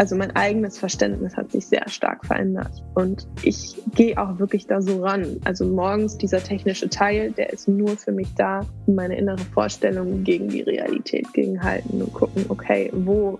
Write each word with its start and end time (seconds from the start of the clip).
also 0.00 0.16
mein 0.16 0.34
eigenes 0.34 0.78
Verständnis 0.78 1.36
hat 1.36 1.52
sich 1.52 1.66
sehr 1.66 1.86
stark 1.90 2.24
verändert. 2.24 2.82
Und 2.94 3.28
ich 3.42 3.76
gehe 3.94 4.16
auch 4.16 4.38
wirklich 4.38 4.66
da 4.66 4.80
so 4.80 5.04
ran. 5.04 5.36
Also 5.44 5.66
morgens 5.66 6.16
dieser 6.16 6.42
technische 6.42 6.88
Teil, 6.88 7.32
der 7.32 7.52
ist 7.52 7.68
nur 7.68 7.98
für 7.98 8.10
mich 8.10 8.28
da, 8.34 8.64
meine 8.86 9.18
innere 9.18 9.44
Vorstellung 9.52 10.24
gegen 10.24 10.48
die 10.48 10.62
Realität 10.62 11.30
gegenhalten 11.34 12.00
und 12.00 12.14
gucken, 12.14 12.46
okay, 12.48 12.90
wo 12.94 13.38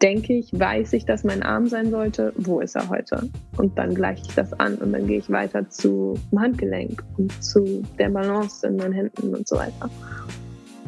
denke 0.00 0.32
ich, 0.32 0.58
weiß 0.58 0.94
ich, 0.94 1.04
dass 1.04 1.24
mein 1.24 1.42
Arm 1.42 1.68
sein 1.68 1.90
sollte, 1.90 2.32
wo 2.38 2.60
ist 2.60 2.74
er 2.74 2.88
heute? 2.88 3.28
Und 3.58 3.76
dann 3.76 3.94
gleiche 3.94 4.22
ich 4.26 4.34
das 4.34 4.54
an 4.54 4.76
und 4.76 4.94
dann 4.94 5.06
gehe 5.06 5.18
ich 5.18 5.28
weiter 5.28 5.68
zu 5.68 6.18
dem 6.30 6.40
Handgelenk 6.40 7.04
und 7.18 7.44
zu 7.44 7.82
der 7.98 8.08
Balance 8.08 8.66
in 8.66 8.76
meinen 8.76 8.94
Händen 8.94 9.34
und 9.34 9.46
so 9.46 9.56
weiter. 9.56 9.90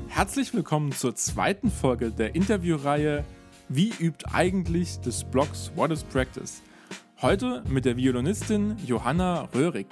Herzlich 0.09 0.55
willkommen 0.55 0.93
zur 0.93 1.15
zweiten 1.15 1.71
Folge 1.71 2.11
der 2.11 2.35
Interviewreihe 2.35 3.23
Wie 3.71 3.95
übt 3.99 4.27
eigentlich 4.31 5.01
des 5.01 5.25
Blogs 5.25 5.73
What 5.75 5.91
is 5.91 6.05
Practice? 6.05 6.63
Heute 7.23 7.65
mit 7.67 7.87
der 7.87 7.97
Violinistin 7.97 8.77
Johanna 8.85 9.49
Röhrig. 9.55 9.87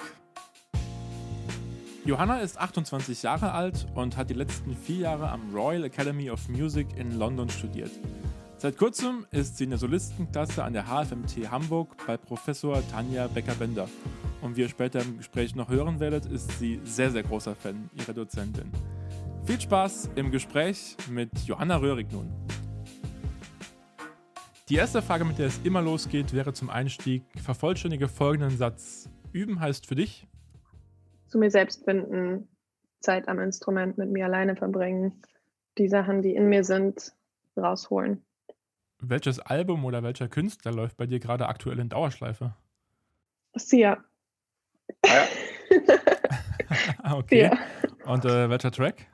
Johanna 2.05 2.41
ist 2.41 2.61
28 2.61 3.23
Jahre 3.23 3.53
alt 3.53 3.87
und 3.95 4.19
hat 4.19 4.29
die 4.29 4.35
letzten 4.35 4.77
vier 4.77 4.98
Jahre 4.98 5.31
am 5.31 5.55
Royal 5.55 5.85
Academy 5.85 6.31
of 6.31 6.51
Music 6.51 6.87
in 6.98 7.19
London 7.19 7.48
studiert. 7.48 7.93
Seit 8.59 8.77
kurzem 8.77 9.25
ist 9.31 9.57
sie 9.57 9.65
in 9.65 9.71
der 9.71 9.79
Solistenklasse 9.79 10.62
an 10.62 10.75
der 10.75 10.84
HFMT 10.84 11.51
Hamburg 11.51 11.97
bei 12.07 12.19
Professor 12.19 12.83
Tanja 12.91 13.27
Becker-Bender. 13.27 13.89
Und 14.43 14.57
wie 14.57 14.61
ihr 14.61 14.69
später 14.69 15.01
im 15.01 15.17
Gespräch 15.17 15.55
noch 15.55 15.70
hören 15.70 15.98
werdet, 15.98 16.27
ist 16.27 16.59
sie 16.59 16.79
sehr, 16.84 17.11
sehr 17.11 17.23
großer 17.23 17.55
Fan 17.55 17.89
ihrer 17.95 18.12
Dozentin. 18.12 18.70
Viel 19.47 19.61
Spaß 19.61 20.11
im 20.17 20.31
Gespräch 20.31 20.95
mit 21.09 21.31
Johanna 21.47 21.79
Röhrig 21.79 22.12
nun. 22.12 22.31
Die 24.73 24.79
erste 24.79 25.03
Frage, 25.03 25.27
mit 25.27 25.39
der 25.39 25.49
es 25.49 25.61
immer 25.65 25.83
losgeht, 25.83 26.33
wäre 26.33 26.55
zum 26.55 26.71
Einstieg: 26.71 27.25
Vervollständige 27.37 28.09
folgenden 28.09 28.57
Satz. 28.57 29.06
Üben 29.31 29.61
heißt 29.61 29.87
für 29.87 29.97
dich? 29.97 30.27
Zu 31.27 31.37
mir 31.37 31.51
selbst 31.51 31.84
finden, 31.84 32.48
Zeit 33.00 33.28
am 33.28 33.39
Instrument 33.39 33.98
mit 33.98 34.09
mir 34.09 34.25
alleine 34.25 34.56
verbringen, 34.56 35.20
die 35.77 35.89
Sachen, 35.89 36.23
die 36.23 36.34
in 36.34 36.48
mir 36.48 36.65
sind, 36.65 37.12
rausholen. 37.55 38.25
Welches 38.98 39.41
Album 39.41 39.84
oder 39.84 40.03
welcher 40.03 40.28
Künstler 40.28 40.73
läuft 40.73 40.97
bei 40.97 41.05
dir 41.05 41.20
gerade 41.20 41.48
aktuell 41.48 41.78
in 41.78 41.91
Dauerschleife? 41.91 42.56
Sia. 43.55 44.03
Ja. 45.05 45.28
okay. 47.19 47.43
Ja. 47.43 47.59
Und 48.11 48.25
äh, 48.25 48.48
welcher 48.48 48.70
Track? 48.70 49.06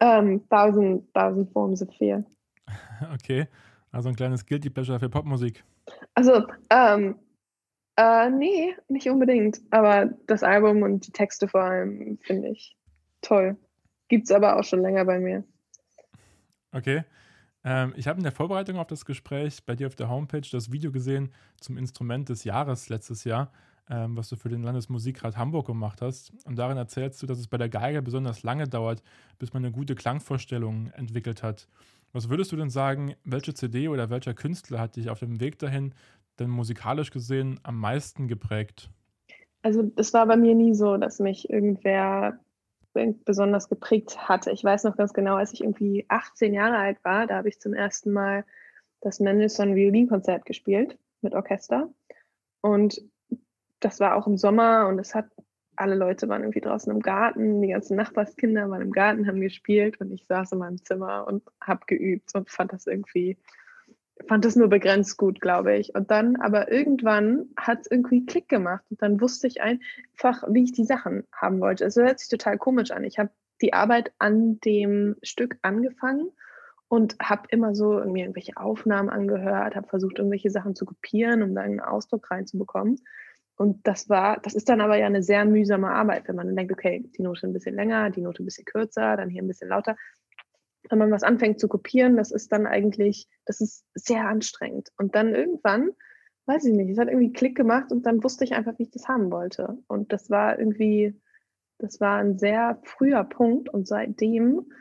Um, 0.00 0.48
thousand, 0.48 1.12
thousand 1.12 1.52
Forms 1.52 1.82
of 1.82 1.92
Fear. 1.98 2.22
Okay, 3.14 3.48
also 3.92 4.08
ein 4.08 4.16
kleines 4.16 4.46
Guilty 4.46 4.70
Pleasure 4.70 4.98
für 4.98 5.08
Popmusik. 5.08 5.64
Also, 6.14 6.46
ähm, 6.70 7.16
äh, 7.96 8.30
nee, 8.30 8.74
nicht 8.88 9.08
unbedingt. 9.08 9.60
Aber 9.70 10.06
das 10.26 10.42
Album 10.42 10.82
und 10.82 11.06
die 11.06 11.12
Texte 11.12 11.46
vor 11.46 11.62
allem 11.62 12.18
finde 12.22 12.48
ich 12.48 12.76
toll. 13.20 13.56
Gibt 14.08 14.24
es 14.24 14.32
aber 14.32 14.58
auch 14.58 14.64
schon 14.64 14.80
länger 14.80 15.04
bei 15.04 15.18
mir. 15.18 15.44
Okay. 16.72 17.04
Ähm, 17.64 17.94
ich 17.96 18.08
habe 18.08 18.18
in 18.18 18.24
der 18.24 18.32
Vorbereitung 18.32 18.78
auf 18.78 18.88
das 18.88 19.04
Gespräch 19.04 19.64
bei 19.64 19.76
dir 19.76 19.86
auf 19.86 19.94
der 19.94 20.08
Homepage 20.08 20.48
das 20.50 20.72
Video 20.72 20.90
gesehen 20.90 21.32
zum 21.60 21.76
Instrument 21.76 22.28
des 22.28 22.44
Jahres 22.44 22.88
letztes 22.88 23.24
Jahr 23.24 23.52
ähm, 23.90 24.16
was 24.16 24.28
du 24.28 24.36
für 24.36 24.48
den 24.48 24.62
Landesmusikrat 24.62 25.36
Hamburg 25.36 25.66
gemacht 25.66 26.00
hast. 26.00 26.32
Und 26.44 26.56
darin 26.56 26.76
erzählst 26.76 27.22
du, 27.22 27.26
dass 27.26 27.38
es 27.38 27.46
bei 27.46 27.58
der 27.58 27.68
Geige 27.68 28.02
besonders 28.02 28.42
lange 28.42 28.68
dauert, 28.68 29.02
bis 29.38 29.52
man 29.52 29.64
eine 29.64 29.72
gute 29.72 29.94
Klangvorstellung 29.94 30.90
entwickelt 30.92 31.42
hat. 31.42 31.68
Was 32.12 32.28
würdest 32.28 32.52
du 32.52 32.56
denn 32.56 32.70
sagen, 32.70 33.14
welche 33.24 33.54
CD 33.54 33.88
oder 33.88 34.10
welcher 34.10 34.34
Künstler 34.34 34.78
hat 34.80 34.96
dich 34.96 35.08
auf 35.08 35.20
dem 35.20 35.40
Weg 35.40 35.58
dahin 35.58 35.94
denn 36.38 36.50
musikalisch 36.50 37.10
gesehen 37.10 37.60
am 37.62 37.78
meisten 37.78 38.28
geprägt? 38.28 38.90
Also 39.62 39.90
es 39.96 40.12
war 40.12 40.26
bei 40.26 40.36
mir 40.36 40.54
nie 40.54 40.74
so, 40.74 40.96
dass 40.96 41.20
mich 41.20 41.48
irgendwer 41.48 42.38
besonders 43.24 43.68
geprägt 43.68 44.28
hatte. 44.28 44.50
Ich 44.50 44.62
weiß 44.62 44.84
noch 44.84 44.96
ganz 44.96 45.14
genau, 45.14 45.36
als 45.36 45.52
ich 45.52 45.62
irgendwie 45.62 46.04
18 46.08 46.52
Jahre 46.52 46.76
alt 46.76 47.02
war, 47.04 47.26
da 47.26 47.36
habe 47.36 47.48
ich 47.48 47.58
zum 47.58 47.72
ersten 47.72 48.12
Mal 48.12 48.44
das 49.00 49.18
Mendelssohn 49.18 49.74
Violinkonzert 49.74 50.44
gespielt 50.44 50.98
mit 51.22 51.34
Orchester. 51.34 51.88
Und 52.60 53.02
das 53.80 53.98
war 53.98 54.16
auch 54.16 54.26
im 54.26 54.36
Sommer 54.36 54.86
und 54.88 54.98
es 54.98 55.14
hat, 55.14 55.26
alle 55.76 55.94
Leute 55.94 56.28
waren 56.28 56.42
irgendwie 56.42 56.60
draußen 56.60 56.92
im 56.92 57.00
Garten, 57.00 57.62
die 57.62 57.68
ganzen 57.68 57.96
Nachbarskinder 57.96 58.68
waren 58.70 58.82
im 58.82 58.92
Garten, 58.92 59.26
haben 59.26 59.40
gespielt 59.40 60.00
und 60.00 60.12
ich 60.12 60.26
saß 60.26 60.52
in 60.52 60.58
meinem 60.58 60.82
Zimmer 60.84 61.26
und 61.26 61.42
habe 61.60 61.86
geübt 61.86 62.34
und 62.34 62.50
fand 62.50 62.72
das 62.72 62.86
irgendwie, 62.86 63.38
fand 64.28 64.44
das 64.44 64.56
nur 64.56 64.68
begrenzt 64.68 65.16
gut, 65.16 65.40
glaube 65.40 65.76
ich. 65.76 65.94
Und 65.94 66.10
dann, 66.10 66.36
aber 66.36 66.70
irgendwann 66.70 67.46
hat 67.56 67.80
es 67.82 67.90
irgendwie 67.90 68.26
Klick 68.26 68.48
gemacht 68.48 68.84
und 68.90 69.00
dann 69.02 69.20
wusste 69.20 69.46
ich 69.46 69.62
einfach, 69.62 70.44
wie 70.48 70.64
ich 70.64 70.72
die 70.72 70.84
Sachen 70.84 71.24
haben 71.32 71.60
wollte. 71.60 71.84
Es 71.84 71.96
hört 71.96 72.18
sich 72.18 72.28
total 72.28 72.58
komisch 72.58 72.90
an. 72.90 73.04
Ich 73.04 73.18
habe 73.18 73.30
die 73.62 73.72
Arbeit 73.72 74.12
an 74.18 74.60
dem 74.60 75.16
Stück 75.22 75.56
angefangen 75.62 76.30
und 76.88 77.16
habe 77.22 77.44
immer 77.48 77.74
so 77.74 78.04
mir 78.04 78.24
irgendwelche 78.24 78.58
Aufnahmen 78.58 79.08
angehört, 79.08 79.76
habe 79.76 79.88
versucht, 79.88 80.18
irgendwelche 80.18 80.50
Sachen 80.50 80.74
zu 80.74 80.84
kopieren, 80.84 81.42
um 81.42 81.54
da 81.54 81.62
einen 81.62 81.80
Ausdruck 81.80 82.30
reinzubekommen. 82.30 83.00
Und 83.56 83.86
das 83.86 84.08
war, 84.08 84.40
das 84.40 84.54
ist 84.54 84.68
dann 84.68 84.80
aber 84.80 84.96
ja 84.96 85.06
eine 85.06 85.22
sehr 85.22 85.44
mühsame 85.44 85.90
Arbeit, 85.90 86.26
wenn 86.26 86.36
man 86.36 86.46
dann 86.46 86.56
denkt, 86.56 86.72
okay, 86.72 87.08
die 87.16 87.22
Note 87.22 87.46
ein 87.46 87.52
bisschen 87.52 87.74
länger, 87.74 88.10
die 88.10 88.22
Note 88.22 88.42
ein 88.42 88.46
bisschen 88.46 88.64
kürzer, 88.64 89.16
dann 89.16 89.28
hier 89.28 89.42
ein 89.42 89.48
bisschen 89.48 89.68
lauter. 89.68 89.96
Wenn 90.88 90.98
man 90.98 91.10
was 91.10 91.22
anfängt 91.22 91.60
zu 91.60 91.68
kopieren, 91.68 92.16
das 92.16 92.32
ist 92.32 92.50
dann 92.50 92.66
eigentlich, 92.66 93.28
das 93.44 93.60
ist 93.60 93.84
sehr 93.94 94.26
anstrengend. 94.26 94.90
Und 94.96 95.14
dann 95.14 95.34
irgendwann, 95.34 95.90
weiß 96.46 96.64
ich 96.64 96.72
nicht, 96.72 96.90
es 96.90 96.98
hat 96.98 97.08
irgendwie 97.08 97.32
Klick 97.32 97.56
gemacht 97.56 97.92
und 97.92 98.04
dann 98.04 98.24
wusste 98.24 98.44
ich 98.44 98.54
einfach, 98.54 98.78
wie 98.78 98.84
ich 98.84 98.90
das 98.90 99.06
haben 99.06 99.30
wollte. 99.30 99.78
Und 99.86 100.12
das 100.12 100.28
war 100.28 100.58
irgendwie, 100.58 101.20
das 101.78 102.00
war 102.00 102.18
ein 102.18 102.38
sehr 102.38 102.80
früher 102.84 103.22
Punkt 103.22 103.68
und 103.68 103.86
seitdem, 103.86 104.72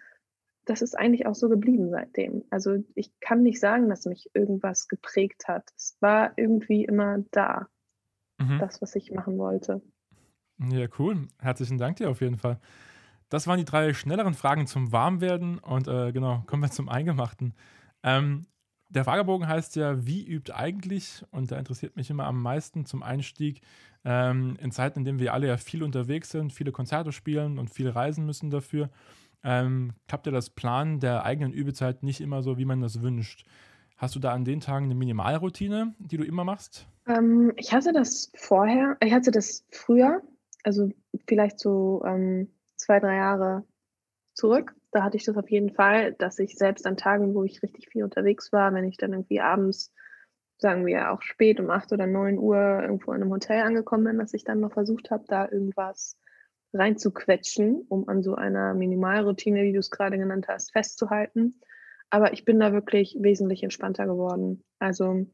das 0.65 0.81
ist 0.81 0.97
eigentlich 0.97 1.25
auch 1.25 1.35
so 1.35 1.49
geblieben 1.49 1.89
seitdem. 1.89 2.45
Also 2.49 2.83
ich 2.95 3.11
kann 3.19 3.43
nicht 3.43 3.59
sagen, 3.59 3.89
dass 3.89 4.05
mich 4.05 4.29
irgendwas 4.33 4.87
geprägt 4.87 5.47
hat. 5.47 5.69
Es 5.75 5.97
war 5.99 6.33
irgendwie 6.37 6.85
immer 6.85 7.23
da 7.31 7.67
mhm. 8.41 8.59
das, 8.59 8.81
was 8.81 8.95
ich 8.95 9.11
machen 9.11 9.37
wollte. 9.37 9.81
Ja, 10.69 10.87
cool. 10.99 11.27
Herzlichen 11.39 11.77
Dank 11.77 11.97
dir 11.97 12.09
auf 12.09 12.21
jeden 12.21 12.37
Fall. 12.37 12.59
Das 13.29 13.47
waren 13.47 13.57
die 13.57 13.65
drei 13.65 13.93
schnelleren 13.93 14.33
Fragen 14.33 14.67
zum 14.67 14.91
Warmwerden 14.91 15.57
und 15.59 15.87
äh, 15.87 16.11
genau, 16.11 16.43
kommen 16.45 16.63
wir 16.63 16.69
zum 16.69 16.89
Eingemachten. 16.89 17.53
Ähm, 18.03 18.45
der 18.89 19.05
Fragebogen 19.05 19.47
heißt 19.47 19.77
ja, 19.77 20.05
wie 20.05 20.27
übt 20.27 20.53
eigentlich? 20.53 21.23
Und 21.31 21.49
da 21.51 21.57
interessiert 21.57 21.95
mich 21.95 22.09
immer 22.09 22.25
am 22.25 22.41
meisten 22.41 22.85
zum 22.85 23.03
Einstieg 23.03 23.61
ähm, 24.03 24.57
in 24.59 24.71
Zeiten, 24.71 24.99
in 24.99 25.05
denen 25.05 25.19
wir 25.19 25.33
alle 25.33 25.47
ja 25.47 25.57
viel 25.57 25.81
unterwegs 25.81 26.29
sind, 26.29 26.51
viele 26.51 26.73
Konzerte 26.73 27.13
spielen 27.13 27.57
und 27.57 27.69
viel 27.69 27.89
reisen 27.89 28.25
müssen 28.25 28.49
dafür. 28.49 28.89
Ähm, 29.43 29.93
klappt 30.07 30.25
ja 30.25 30.31
das 30.31 30.49
Plan 30.49 30.99
der 30.99 31.23
eigenen 31.23 31.53
Übezeit 31.53 32.03
nicht 32.03 32.19
immer 32.19 32.43
so, 32.43 32.57
wie 32.57 32.65
man 32.65 32.81
das 32.81 33.01
wünscht. 33.01 33.45
Hast 33.95 34.15
du 34.15 34.19
da 34.19 34.33
an 34.33 34.45
den 34.45 34.59
Tagen 34.59 34.85
eine 34.85 34.95
Minimalroutine, 34.95 35.95
die 35.99 36.17
du 36.17 36.23
immer 36.23 36.43
machst? 36.43 36.87
Ähm, 37.07 37.53
ich 37.57 37.73
hatte 37.73 37.93
das 37.93 38.31
vorher, 38.35 38.97
ich 39.01 39.13
hatte 39.13 39.31
das 39.31 39.65
früher, 39.71 40.21
also 40.63 40.89
vielleicht 41.27 41.59
so 41.59 42.03
ähm, 42.05 42.53
zwei, 42.75 42.99
drei 42.99 43.15
Jahre 43.17 43.65
zurück. 44.33 44.75
Da 44.91 45.03
hatte 45.03 45.17
ich 45.17 45.23
das 45.23 45.37
auf 45.37 45.49
jeden 45.49 45.73
Fall, 45.73 46.13
dass 46.13 46.39
ich 46.39 46.57
selbst 46.57 46.85
an 46.85 46.97
Tagen, 46.97 47.33
wo 47.33 47.43
ich 47.43 47.63
richtig 47.63 47.89
viel 47.89 48.03
unterwegs 48.03 48.51
war, 48.51 48.73
wenn 48.73 48.85
ich 48.85 48.97
dann 48.97 49.13
irgendwie 49.13 49.39
abends, 49.39 49.93
sagen 50.57 50.85
wir 50.85 51.11
auch 51.11 51.21
spät 51.21 51.59
um 51.59 51.69
acht 51.69 51.91
oder 51.91 52.07
neun 52.07 52.37
Uhr 52.37 52.81
irgendwo 52.81 53.13
in 53.13 53.21
einem 53.21 53.31
Hotel 53.31 53.61
angekommen 53.61 54.03
bin, 54.03 54.19
dass 54.19 54.33
ich 54.33 54.43
dann 54.43 54.59
noch 54.59 54.73
versucht 54.73 55.09
habe, 55.09 55.23
da 55.27 55.49
irgendwas 55.49 56.17
reinzuquetschen, 56.73 57.85
um 57.89 58.07
an 58.07 58.21
so 58.21 58.35
einer 58.35 58.73
Minimalroutine, 58.73 59.63
wie 59.63 59.73
du 59.73 59.79
es 59.79 59.91
gerade 59.91 60.17
genannt 60.17 60.47
hast, 60.47 60.71
festzuhalten. 60.71 61.59
Aber 62.09 62.33
ich 62.33 62.45
bin 62.45 62.59
da 62.59 62.73
wirklich 62.73 63.17
wesentlich 63.19 63.63
entspannter 63.63 64.05
geworden. 64.05 64.63
Also 64.79 65.25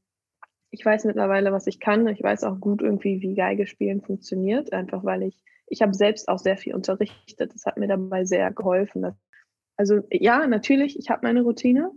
ich 0.72 0.86
weiß 0.86 1.06
mittlerweile, 1.06 1.52
was 1.52 1.68
ich 1.68 1.80
kann. 1.80 2.08
Ich 2.08 2.22
weiß 2.22 2.44
auch 2.44 2.60
gut 2.60 2.82
irgendwie, 2.82 3.22
wie 3.22 3.36
Geige 3.36 3.68
spielen 3.68 4.02
funktioniert, 4.02 4.74
einfach 4.74 5.04
weil 5.04 5.24
ich, 5.24 5.44
ich 5.68 5.82
habe 5.82 5.94
selbst 5.94 6.28
auch 6.28 6.40
sehr 6.40 6.58
viel 6.58 6.76
unterrichtet. 6.76 7.54
Das 7.54 7.66
hat 7.66 7.78
mir 7.78 7.88
dabei 7.88 8.26
sehr 8.26 8.52
geholfen. 8.52 9.16
Also 9.78 10.02
ja, 10.12 10.48
natürlich, 10.48 10.98
ich 10.98 11.10
habe 11.10 11.26
meine 11.26 11.42
Routine, 11.42 11.92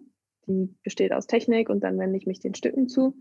die 0.46 0.75
besteht 0.82 1.12
aus 1.12 1.26
Technik 1.26 1.69
und 1.69 1.81
dann 1.81 1.99
wende 1.99 2.17
ich 2.17 2.26
mich 2.26 2.40
den 2.40 2.55
Stücken 2.55 2.88
zu. 2.88 3.17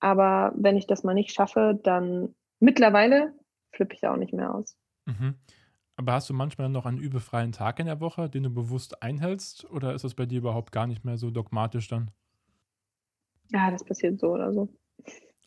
Aber 0.00 0.52
wenn 0.56 0.76
ich 0.76 0.86
das 0.86 1.04
mal 1.04 1.14
nicht 1.14 1.32
schaffe, 1.32 1.78
dann 1.82 2.34
mittlerweile 2.60 3.34
flippe 3.72 3.94
ich 3.94 4.00
da 4.00 4.12
auch 4.12 4.18
nicht 4.18 4.32
mehr 4.32 4.54
aus. 4.54 4.76
Mhm. 5.06 5.34
Aber 5.96 6.12
hast 6.12 6.30
du 6.30 6.34
manchmal 6.34 6.68
noch 6.68 6.86
einen 6.86 6.98
übefreien 6.98 7.50
Tag 7.50 7.80
in 7.80 7.86
der 7.86 8.00
Woche, 8.00 8.30
den 8.30 8.44
du 8.44 8.50
bewusst 8.50 9.02
einhältst? 9.02 9.68
Oder 9.68 9.94
ist 9.94 10.04
das 10.04 10.14
bei 10.14 10.26
dir 10.26 10.38
überhaupt 10.38 10.70
gar 10.70 10.86
nicht 10.86 11.04
mehr 11.04 11.18
so 11.18 11.30
dogmatisch 11.30 11.88
dann? 11.88 12.12
Ja, 13.50 13.70
das 13.70 13.84
passiert 13.84 14.20
so 14.20 14.28
oder 14.28 14.52
so. 14.52 14.68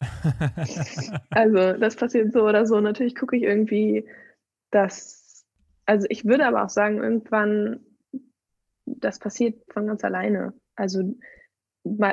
also 1.30 1.74
das 1.74 1.96
passiert 1.96 2.34
so 2.34 2.44
oder 2.44 2.66
so. 2.66 2.80
Natürlich 2.80 3.16
gucke 3.16 3.38
ich 3.38 3.44
irgendwie, 3.44 4.08
dass, 4.72 5.46
also 5.86 6.08
ich 6.10 6.26
würde 6.26 6.46
aber 6.46 6.64
auch 6.64 6.70
sagen, 6.70 6.98
irgendwann, 6.98 7.82
das 8.86 9.20
passiert 9.20 9.62
von 9.72 9.88
ganz 9.88 10.04
alleine. 10.04 10.54
Also 10.76 11.16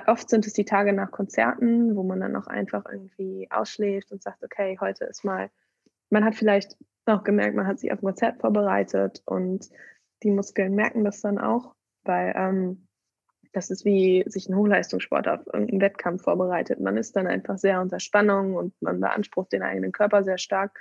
oft 0.07 0.29
sind 0.29 0.47
es 0.47 0.53
die 0.53 0.65
Tage 0.65 0.93
nach 0.93 1.11
Konzerten, 1.11 1.97
wo 1.97 2.03
man 2.03 2.21
dann 2.21 2.37
auch 2.37 2.47
einfach 2.47 2.85
irgendwie 2.91 3.49
ausschläft 3.51 4.13
und 4.13 4.23
sagt, 4.23 4.43
okay, 4.43 4.79
heute 4.81 5.05
ist 5.05 5.25
mal, 5.25 5.51
man 6.11 6.25
hat 6.25 6.35
vielleicht 6.35 6.77
auch 7.07 7.25
gemerkt, 7.25 7.57
man 7.57 7.67
hat 7.67 7.79
sich 7.79 7.93
auf 7.93 8.03
ein 8.03 8.07
Konzert 8.07 8.41
vorbereitet 8.41 9.23
und 9.25 9.69
die 10.23 10.31
Muskeln 10.31 10.75
merken 10.75 11.05
das 11.05 11.21
dann 11.21 11.39
auch, 11.39 11.75
weil 12.05 12.35
ähm, 12.37 12.88
das 13.53 13.71
ist 13.71 13.85
wie 13.85 14.25
sich 14.27 14.49
ein 14.49 14.57
Hochleistungssport 14.57 15.29
auf 15.29 15.47
irgendeinen 15.47 15.81
Wettkampf 15.81 16.23
vorbereitet. 16.23 16.81
Man 16.81 16.97
ist 16.97 17.17
dann 17.17 17.27
einfach 17.27 17.59
sehr 17.59 17.81
unter 17.81 18.01
Spannung 18.01 18.55
und 18.55 18.75
man 18.81 19.01
beansprucht 19.01 19.53
den 19.53 19.63
eigenen 19.63 19.93
Körper 19.93 20.25
sehr 20.25 20.39
stark. 20.39 20.79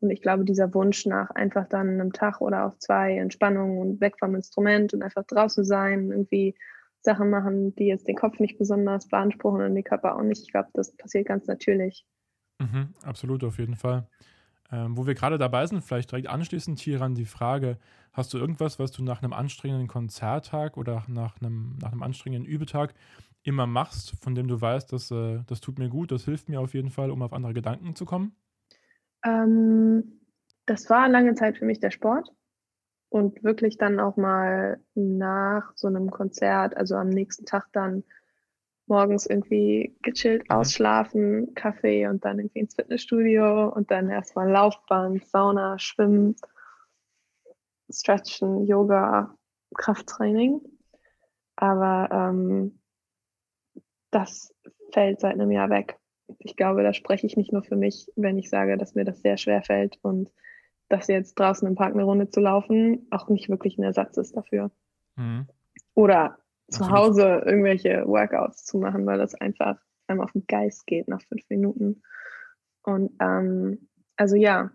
Und 0.00 0.10
ich 0.10 0.20
glaube, 0.20 0.44
dieser 0.44 0.74
Wunsch 0.74 1.06
nach 1.06 1.30
einfach 1.30 1.66
dann 1.68 1.88
einem 1.88 2.12
Tag 2.12 2.40
oder 2.40 2.66
auch 2.66 2.78
zwei 2.78 3.16
Entspannung 3.16 3.78
und 3.78 4.00
weg 4.00 4.16
vom 4.18 4.34
Instrument 4.34 4.92
und 4.92 5.02
einfach 5.02 5.24
draußen 5.24 5.64
sein, 5.64 6.10
irgendwie 6.10 6.54
Sachen 7.00 7.30
machen, 7.30 7.74
die 7.76 7.86
jetzt 7.86 8.08
den 8.08 8.16
Kopf 8.16 8.38
nicht 8.38 8.58
besonders 8.58 9.08
beanspruchen 9.08 9.62
und 9.62 9.74
den 9.74 9.84
Körper 9.84 10.16
auch 10.16 10.22
nicht. 10.22 10.42
Ich 10.42 10.52
glaube, 10.52 10.68
das 10.74 10.94
passiert 10.96 11.26
ganz 11.28 11.46
natürlich. 11.46 12.04
Mhm, 12.58 12.94
absolut, 13.02 13.44
auf 13.44 13.58
jeden 13.58 13.76
Fall. 13.76 14.06
Ähm, 14.72 14.96
wo 14.96 15.06
wir 15.06 15.14
gerade 15.14 15.38
dabei 15.38 15.66
sind, 15.66 15.82
vielleicht 15.82 16.10
direkt 16.10 16.28
anschließend 16.28 16.78
hieran 16.80 17.14
die 17.14 17.24
Frage, 17.24 17.78
hast 18.12 18.34
du 18.34 18.38
irgendwas, 18.38 18.78
was 18.78 18.90
du 18.90 19.02
nach 19.04 19.22
einem 19.22 19.32
anstrengenden 19.32 19.88
Konzerttag 19.88 20.76
oder 20.76 21.04
nach 21.08 21.40
einem, 21.40 21.76
nach 21.80 21.92
einem 21.92 22.02
anstrengenden 22.02 22.50
Übetag 22.50 22.94
immer 23.42 23.66
machst, 23.66 24.16
von 24.20 24.34
dem 24.34 24.48
du 24.48 24.60
weißt, 24.60 24.92
dass, 24.92 25.10
äh, 25.10 25.40
das 25.46 25.60
tut 25.60 25.78
mir 25.78 25.88
gut, 25.88 26.10
das 26.10 26.24
hilft 26.24 26.48
mir 26.48 26.60
auf 26.60 26.74
jeden 26.74 26.90
Fall, 26.90 27.10
um 27.10 27.22
auf 27.22 27.32
andere 27.32 27.54
Gedanken 27.54 27.94
zu 27.94 28.04
kommen? 28.04 28.34
Ähm, 29.24 30.20
das 30.66 30.90
war 30.90 31.08
lange 31.08 31.34
Zeit 31.34 31.58
für 31.58 31.64
mich 31.64 31.78
der 31.78 31.92
Sport 31.92 32.32
und 33.08 33.44
wirklich 33.44 33.78
dann 33.78 34.00
auch 34.00 34.16
mal 34.16 34.80
nach 34.94 35.72
so 35.76 35.86
einem 35.86 36.10
Konzert, 36.10 36.76
also 36.76 36.96
am 36.96 37.08
nächsten 37.08 37.46
Tag 37.46 37.68
dann 37.72 38.02
morgens 38.88 39.26
irgendwie 39.26 39.96
gechillt 40.02 40.50
ausschlafen, 40.50 41.54
Kaffee 41.54 42.06
und 42.06 42.24
dann 42.24 42.38
irgendwie 42.38 42.60
ins 42.60 42.74
Fitnessstudio 42.74 43.68
und 43.68 43.90
dann 43.90 44.10
erstmal 44.10 44.50
Laufband, 44.50 45.24
Sauna, 45.26 45.78
Schwimmen, 45.78 46.36
Stretchen, 47.90 48.66
Yoga, 48.66 49.36
Krafttraining. 49.74 50.60
Aber 51.56 52.08
ähm, 52.12 52.78
das 54.10 54.54
fällt 54.92 55.20
seit 55.20 55.34
einem 55.34 55.50
Jahr 55.50 55.70
weg. 55.70 55.98
Ich 56.38 56.56
glaube, 56.56 56.82
da 56.82 56.92
spreche 56.92 57.26
ich 57.26 57.36
nicht 57.36 57.52
nur 57.52 57.62
für 57.62 57.76
mich, 57.76 58.10
wenn 58.16 58.38
ich 58.38 58.50
sage, 58.50 58.76
dass 58.76 58.94
mir 58.94 59.04
das 59.04 59.20
sehr 59.20 59.36
schwer 59.36 59.62
fällt 59.62 59.98
und 60.02 60.32
dass 60.88 61.08
jetzt 61.08 61.34
draußen 61.34 61.66
im 61.66 61.74
Park 61.74 61.94
eine 61.94 62.04
Runde 62.04 62.28
zu 62.28 62.40
laufen 62.40 63.06
auch 63.10 63.28
nicht 63.28 63.48
wirklich 63.48 63.78
ein 63.78 63.84
Ersatz 63.84 64.16
ist 64.16 64.36
dafür. 64.36 64.70
Mhm. 65.16 65.46
Oder 65.94 66.38
zu 66.68 66.90
Hause 66.90 67.42
irgendwelche 67.44 68.06
Workouts 68.06 68.64
zu 68.64 68.78
machen, 68.78 69.06
weil 69.06 69.18
das 69.18 69.34
einfach 69.34 69.78
einem 70.08 70.20
auf 70.20 70.32
den 70.32 70.46
Geist 70.46 70.86
geht 70.86 71.08
nach 71.08 71.22
fünf 71.22 71.48
Minuten. 71.48 72.02
Und 72.82 73.12
ähm, 73.20 73.88
also 74.16 74.36
ja, 74.36 74.70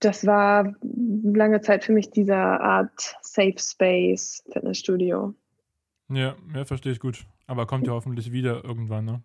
das 0.00 0.26
war 0.26 0.74
lange 0.82 1.60
Zeit 1.60 1.84
für 1.84 1.92
mich 1.92 2.10
diese 2.10 2.36
Art 2.36 3.16
Safe 3.20 3.58
Space 3.58 4.44
Fitnessstudio. 4.52 5.34
Ja, 6.08 6.36
ja, 6.54 6.64
verstehe 6.64 6.92
ich 6.92 7.00
gut. 7.00 7.26
Aber 7.46 7.66
kommt 7.66 7.86
ja 7.86 7.92
hoffentlich 7.92 8.32
wieder 8.32 8.64
irgendwann, 8.64 9.04
ne? 9.04 9.22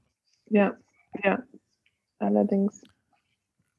Ja, 0.50 0.76
ja, 1.24 1.44
allerdings. 2.20 2.82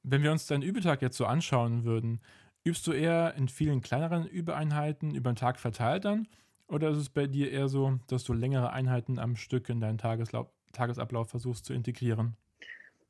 Wenn 0.03 0.23
wir 0.23 0.33
uns 0.33 0.47
deinen 0.47 0.63
Übetag 0.63 1.03
jetzt 1.03 1.17
so 1.17 1.25
anschauen 1.27 1.85
würden, 1.85 2.21
übst 2.63 2.87
du 2.87 2.93
eher 2.93 3.35
in 3.35 3.49
vielen 3.49 3.81
kleineren 3.81 4.27
Übeeinheiten 4.27 5.15
über 5.15 5.33
den 5.33 5.37
Tag 5.37 5.59
verteilt 5.59 6.05
dann? 6.05 6.29
Oder 6.69 6.91
ist 6.91 6.99
es 6.99 7.11
bei 7.11 7.27
dir 7.27 7.51
eher 7.51 7.69
so, 7.69 7.99
dass 8.09 8.25
du 8.25 8.33
längere 8.33 8.73
Einheiten 8.73 9.19
am 9.19 9.37
Stück 9.37 9.69
in 9.69 9.81
deinen 9.81 9.99
Tageslau 9.99 10.51
Tagesablauf 10.73 11.31
versuchst 11.31 11.65
zu 11.65 11.73
integrieren? 11.73 12.37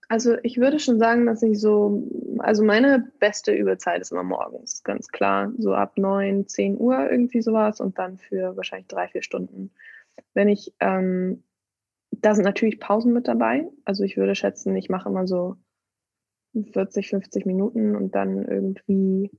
Also 0.08 0.36
ich 0.42 0.58
würde 0.58 0.78
schon 0.78 0.98
sagen, 0.98 1.26
dass 1.26 1.42
ich 1.42 1.58
so, 1.58 2.06
also 2.38 2.62
meine 2.62 3.10
beste 3.20 3.52
Übezeit 3.52 4.02
ist 4.02 4.12
immer 4.12 4.22
morgens, 4.22 4.82
ganz 4.82 5.08
klar. 5.08 5.52
So 5.58 5.74
ab 5.74 5.96
9, 5.96 6.46
10 6.46 6.78
Uhr 6.78 7.10
irgendwie 7.10 7.40
sowas 7.40 7.80
und 7.80 7.98
dann 7.98 8.18
für 8.18 8.56
wahrscheinlich 8.56 8.88
drei, 8.88 9.08
vier 9.08 9.22
Stunden. 9.22 9.70
Wenn 10.34 10.48
ich, 10.48 10.74
ähm, 10.80 11.42
da 12.10 12.34
sind 12.34 12.44
natürlich 12.44 12.80
Pausen 12.80 13.12
mit 13.12 13.26
dabei. 13.26 13.66
Also 13.84 14.04
ich 14.04 14.16
würde 14.16 14.34
schätzen, 14.34 14.76
ich 14.76 14.90
mache 14.90 15.08
immer 15.08 15.26
so 15.26 15.56
40, 16.72 17.08
50 17.08 17.46
Minuten 17.46 17.96
und 17.96 18.14
dann 18.14 18.44
irgendwie 18.44 19.30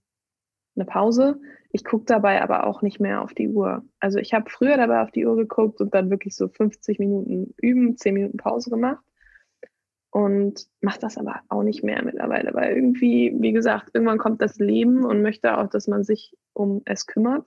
eine 0.75 0.85
Pause. 0.85 1.39
Ich 1.71 1.83
gucke 1.83 2.05
dabei 2.05 2.41
aber 2.41 2.67
auch 2.67 2.81
nicht 2.81 2.99
mehr 2.99 3.21
auf 3.21 3.33
die 3.33 3.49
Uhr. 3.49 3.83
Also 3.99 4.19
ich 4.19 4.33
habe 4.33 4.49
früher 4.49 4.77
dabei 4.77 5.01
auf 5.01 5.11
die 5.11 5.25
Uhr 5.25 5.35
geguckt 5.35 5.81
und 5.81 5.93
dann 5.93 6.09
wirklich 6.09 6.35
so 6.35 6.47
50 6.47 6.99
Minuten 6.99 7.53
üben, 7.61 7.97
10 7.97 8.13
Minuten 8.13 8.37
Pause 8.37 8.69
gemacht 8.69 9.03
und 10.15 10.67
mache 10.79 10.99
das 10.99 11.17
aber 11.17 11.41
auch 11.49 11.63
nicht 11.63 11.83
mehr 11.83 12.01
mittlerweile, 12.01 12.53
weil 12.53 12.73
irgendwie, 12.73 13.35
wie 13.37 13.51
gesagt, 13.51 13.89
irgendwann 13.93 14.17
kommt 14.17 14.41
das 14.41 14.57
Leben 14.57 15.03
und 15.03 15.21
möchte 15.21 15.57
auch, 15.57 15.67
dass 15.67 15.87
man 15.87 16.05
sich 16.05 16.33
um 16.53 16.81
es 16.85 17.05
kümmert. 17.05 17.45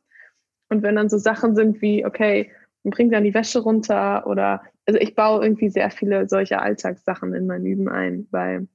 Und 0.68 0.82
wenn 0.82 0.96
dann 0.96 1.08
so 1.08 1.16
Sachen 1.16 1.54
sind 1.54 1.80
wie, 1.80 2.04
okay, 2.04 2.50
man 2.82 2.90
bringt 2.90 3.14
dann 3.14 3.24
die 3.24 3.32
Wäsche 3.32 3.60
runter 3.60 4.26
oder, 4.26 4.62
also 4.86 5.00
ich 5.00 5.14
baue 5.14 5.42
irgendwie 5.42 5.70
sehr 5.70 5.90
viele 5.90 6.28
solche 6.28 6.60
Alltagssachen 6.60 7.32
in 7.34 7.46
mein 7.46 7.64
Üben 7.64 7.88
ein, 7.88 8.26
weil 8.30 8.68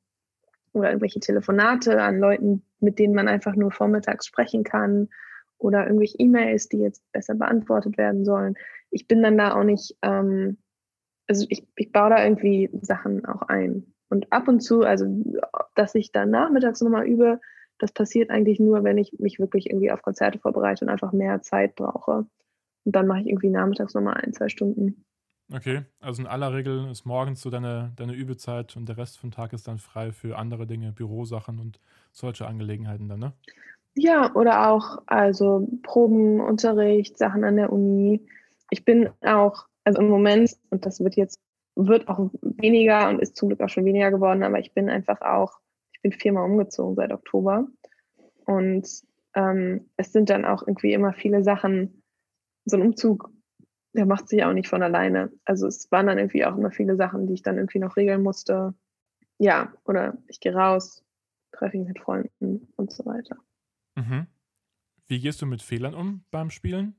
oder 0.73 0.89
irgendwelche 0.89 1.19
Telefonate 1.19 2.01
an 2.01 2.19
Leuten, 2.19 2.63
mit 2.79 2.99
denen 2.99 3.13
man 3.13 3.27
einfach 3.27 3.55
nur 3.55 3.71
vormittags 3.71 4.25
sprechen 4.25 4.63
kann 4.63 5.09
oder 5.57 5.85
irgendwelche 5.85 6.17
E-Mails, 6.19 6.67
die 6.69 6.79
jetzt 6.79 7.03
besser 7.11 7.35
beantwortet 7.35 7.97
werden 7.97 8.25
sollen. 8.25 8.55
Ich 8.89 9.07
bin 9.07 9.23
dann 9.23 9.37
da 9.37 9.55
auch 9.55 9.63
nicht, 9.63 9.95
ähm, 10.01 10.57
also 11.27 11.45
ich, 11.49 11.65
ich 11.75 11.91
baue 11.91 12.09
da 12.09 12.23
irgendwie 12.23 12.69
Sachen 12.81 13.25
auch 13.25 13.43
ein. 13.43 13.93
Und 14.09 14.31
ab 14.31 14.47
und 14.47 14.59
zu, 14.59 14.81
also 14.81 15.05
dass 15.75 15.95
ich 15.95 16.11
dann 16.11 16.29
nachmittags 16.29 16.81
nochmal 16.81 17.07
übe, 17.07 17.39
das 17.79 17.91
passiert 17.91 18.29
eigentlich 18.29 18.59
nur, 18.59 18.83
wenn 18.83 18.97
ich 18.97 19.17
mich 19.19 19.39
wirklich 19.39 19.69
irgendwie 19.69 19.91
auf 19.91 20.01
Konzerte 20.01 20.39
vorbereite 20.39 20.85
und 20.85 20.89
einfach 20.89 21.11
mehr 21.13 21.41
Zeit 21.41 21.75
brauche. 21.75 22.25
Und 22.85 22.95
dann 22.95 23.07
mache 23.07 23.21
ich 23.21 23.27
irgendwie 23.27 23.49
nachmittags 23.49 23.93
nochmal 23.93 24.15
ein, 24.15 24.33
zwei 24.33 24.49
Stunden. 24.49 25.05
Okay, 25.51 25.81
also 25.99 26.21
in 26.21 26.27
aller 26.27 26.53
Regel 26.53 26.89
ist 26.89 27.05
morgens 27.05 27.41
so 27.41 27.49
deine, 27.49 27.91
deine 27.95 28.13
Übezeit 28.13 28.75
und 28.75 28.87
der 28.87 28.97
Rest 28.97 29.19
vom 29.19 29.31
Tag 29.31 29.53
ist 29.53 29.67
dann 29.67 29.77
frei 29.77 30.11
für 30.11 30.37
andere 30.37 30.65
Dinge, 30.65 30.91
Bürosachen 30.91 31.59
und 31.59 31.79
solche 32.11 32.47
Angelegenheiten 32.47 33.09
dann, 33.09 33.19
ne? 33.19 33.33
Ja, 33.95 34.33
oder 34.33 34.71
auch 34.71 35.03
also 35.05 35.67
Proben, 35.83 36.39
Unterricht, 36.39 37.17
Sachen 37.17 37.43
an 37.43 37.57
der 37.57 37.71
Uni. 37.71 38.25
Ich 38.71 38.85
bin 38.85 39.09
auch, 39.21 39.67
also 39.83 40.01
im 40.01 40.07
Moment, 40.07 40.55
und 40.71 40.85
das 40.85 40.99
wird 40.99 41.15
jetzt, 41.15 41.39
wird 41.75 42.07
auch 42.07 42.31
weniger 42.41 43.09
und 43.09 43.19
ist 43.19 43.35
zum 43.35 43.49
Glück 43.49 43.61
auch 43.61 43.69
schon 43.69 43.85
weniger 43.85 44.09
geworden, 44.09 44.43
aber 44.43 44.59
ich 44.59 44.73
bin 44.73 44.89
einfach 44.89 45.21
auch, 45.21 45.59
ich 45.91 46.01
bin 46.01 46.11
viermal 46.11 46.45
umgezogen 46.49 46.95
seit 46.95 47.11
Oktober. 47.11 47.67
Und 48.45 48.87
ähm, 49.35 49.89
es 49.97 50.11
sind 50.11 50.29
dann 50.29 50.45
auch 50.45 50.65
irgendwie 50.65 50.93
immer 50.93 51.13
viele 51.13 51.43
Sachen, 51.43 52.01
so 52.65 52.77
ein 52.77 52.81
Umzug 52.81 53.29
der 53.93 54.05
macht 54.05 54.27
sich 54.27 54.43
auch 54.43 54.53
nicht 54.53 54.67
von 54.67 54.83
alleine. 54.83 55.31
Also 55.45 55.67
es 55.67 55.91
waren 55.91 56.07
dann 56.07 56.17
irgendwie 56.17 56.45
auch 56.45 56.57
immer 56.57 56.71
viele 56.71 56.95
Sachen, 56.95 57.27
die 57.27 57.33
ich 57.33 57.43
dann 57.43 57.57
irgendwie 57.57 57.79
noch 57.79 57.95
regeln 57.95 58.23
musste. 58.23 58.73
Ja, 59.37 59.73
oder 59.85 60.17
ich 60.27 60.39
gehe 60.39 60.53
raus, 60.53 61.03
treffe 61.51 61.77
mich 61.77 61.87
mit 61.87 61.99
Freunden 61.99 62.67
und 62.75 62.91
so 62.91 63.05
weiter. 63.05 63.37
Mhm. 63.95 64.27
Wie 65.07 65.19
gehst 65.19 65.41
du 65.41 65.45
mit 65.45 65.61
Fehlern 65.61 65.93
um 65.93 66.23
beim 66.31 66.49
Spielen? 66.49 66.95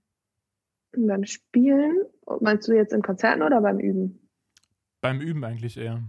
Beim 0.97 1.25
Spielen? 1.25 2.05
Meinst 2.41 2.69
du 2.69 2.73
jetzt 2.73 2.93
in 2.93 3.03
Konzerten 3.03 3.43
oder 3.43 3.61
beim 3.61 3.81
Üben? 3.81 4.29
Beim 5.01 5.21
Üben 5.21 5.45
eigentlich 5.45 5.77
eher. 5.77 6.03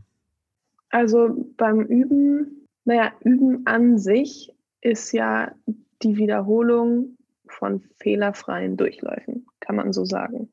Also 0.89 1.51
beim 1.57 1.81
Üben, 1.81 2.67
naja, 2.85 3.11
Üben 3.21 3.65
an 3.65 3.97
sich 3.97 4.53
ist 4.81 5.11
ja 5.11 5.55
die 6.03 6.17
Wiederholung 6.17 7.17
von 7.47 7.81
fehlerfreien 7.97 8.77
Durchläufen, 8.77 9.47
kann 9.59 9.75
man 9.75 9.93
so 9.93 10.05
sagen. 10.05 10.49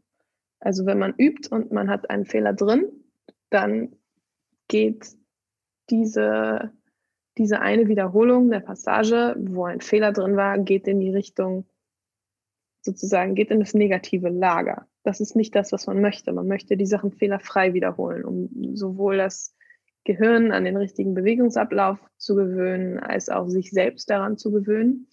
Also 0.62 0.86
wenn 0.86 0.98
man 0.98 1.14
übt 1.18 1.48
und 1.50 1.72
man 1.72 1.90
hat 1.90 2.08
einen 2.08 2.24
Fehler 2.24 2.52
drin, 2.52 2.86
dann 3.50 3.96
geht 4.68 5.16
diese, 5.90 6.70
diese 7.36 7.60
eine 7.60 7.88
Wiederholung 7.88 8.48
der 8.48 8.60
Passage, 8.60 9.34
wo 9.38 9.64
ein 9.64 9.80
Fehler 9.80 10.12
drin 10.12 10.36
war, 10.36 10.60
geht 10.60 10.86
in 10.86 11.00
die 11.00 11.10
Richtung, 11.10 11.66
sozusagen, 12.80 13.34
geht 13.34 13.50
in 13.50 13.58
das 13.58 13.74
negative 13.74 14.28
Lager. 14.28 14.86
Das 15.02 15.20
ist 15.20 15.34
nicht 15.34 15.52
das, 15.56 15.72
was 15.72 15.88
man 15.88 16.00
möchte. 16.00 16.32
Man 16.32 16.46
möchte 16.46 16.76
die 16.76 16.86
Sachen 16.86 17.10
fehlerfrei 17.10 17.74
wiederholen, 17.74 18.24
um 18.24 18.76
sowohl 18.76 19.16
das 19.16 19.56
Gehirn 20.04 20.52
an 20.52 20.64
den 20.64 20.76
richtigen 20.76 21.14
Bewegungsablauf 21.14 21.98
zu 22.18 22.36
gewöhnen, 22.36 23.00
als 23.00 23.28
auch 23.28 23.48
sich 23.48 23.72
selbst 23.72 24.08
daran 24.10 24.38
zu 24.38 24.52
gewöhnen. 24.52 25.08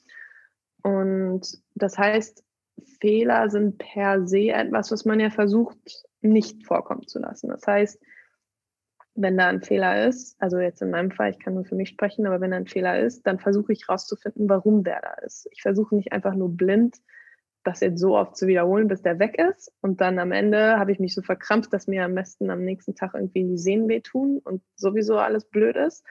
Und 0.83 1.59
das 1.73 1.97
heißt, 1.97 2.43
Fehler 2.99 3.49
sind 3.49 3.77
per 3.77 4.27
se 4.27 4.49
etwas, 4.49 4.91
was 4.91 5.05
man 5.05 5.19
ja 5.19 5.29
versucht, 5.29 5.77
nicht 6.21 6.65
vorkommen 6.65 7.07
zu 7.07 7.19
lassen. 7.19 7.49
Das 7.49 7.65
heißt, 7.65 8.01
wenn 9.15 9.37
da 9.37 9.47
ein 9.47 9.61
Fehler 9.61 10.07
ist, 10.07 10.41
also 10.41 10.59
jetzt 10.59 10.81
in 10.81 10.91
meinem 10.91 11.11
Fall, 11.11 11.31
ich 11.31 11.39
kann 11.39 11.53
nur 11.53 11.65
für 11.65 11.75
mich 11.75 11.89
sprechen, 11.89 12.25
aber 12.25 12.39
wenn 12.41 12.51
da 12.51 12.57
ein 12.57 12.67
Fehler 12.67 12.99
ist, 12.99 13.27
dann 13.27 13.39
versuche 13.39 13.73
ich 13.73 13.87
herauszufinden, 13.87 14.47
warum 14.47 14.83
der 14.83 15.01
da 15.01 15.13
ist. 15.25 15.47
Ich 15.51 15.61
versuche 15.61 15.95
nicht 15.95 16.11
einfach 16.11 16.35
nur 16.35 16.55
blind 16.55 16.97
das 17.63 17.81
jetzt 17.81 17.99
so 17.99 18.17
oft 18.17 18.37
zu 18.37 18.47
wiederholen, 18.47 18.87
bis 18.87 19.01
der 19.01 19.19
weg 19.19 19.37
ist. 19.37 19.71
Und 19.81 20.01
dann 20.01 20.19
am 20.19 20.31
Ende 20.31 20.79
habe 20.79 20.91
ich 20.91 20.99
mich 20.99 21.13
so 21.13 21.21
verkrampft, 21.21 21.73
dass 21.73 21.87
mir 21.87 22.05
am 22.05 22.15
besten 22.15 22.49
am 22.49 22.63
nächsten 22.63 22.95
Tag 22.95 23.13
irgendwie 23.13 23.43
die 23.43 23.57
Sehnen 23.57 23.87
wehtun 23.87 24.39
und 24.39 24.61
sowieso 24.75 25.17
alles 25.17 25.45
blöd 25.45 25.75
ist. 25.75 26.05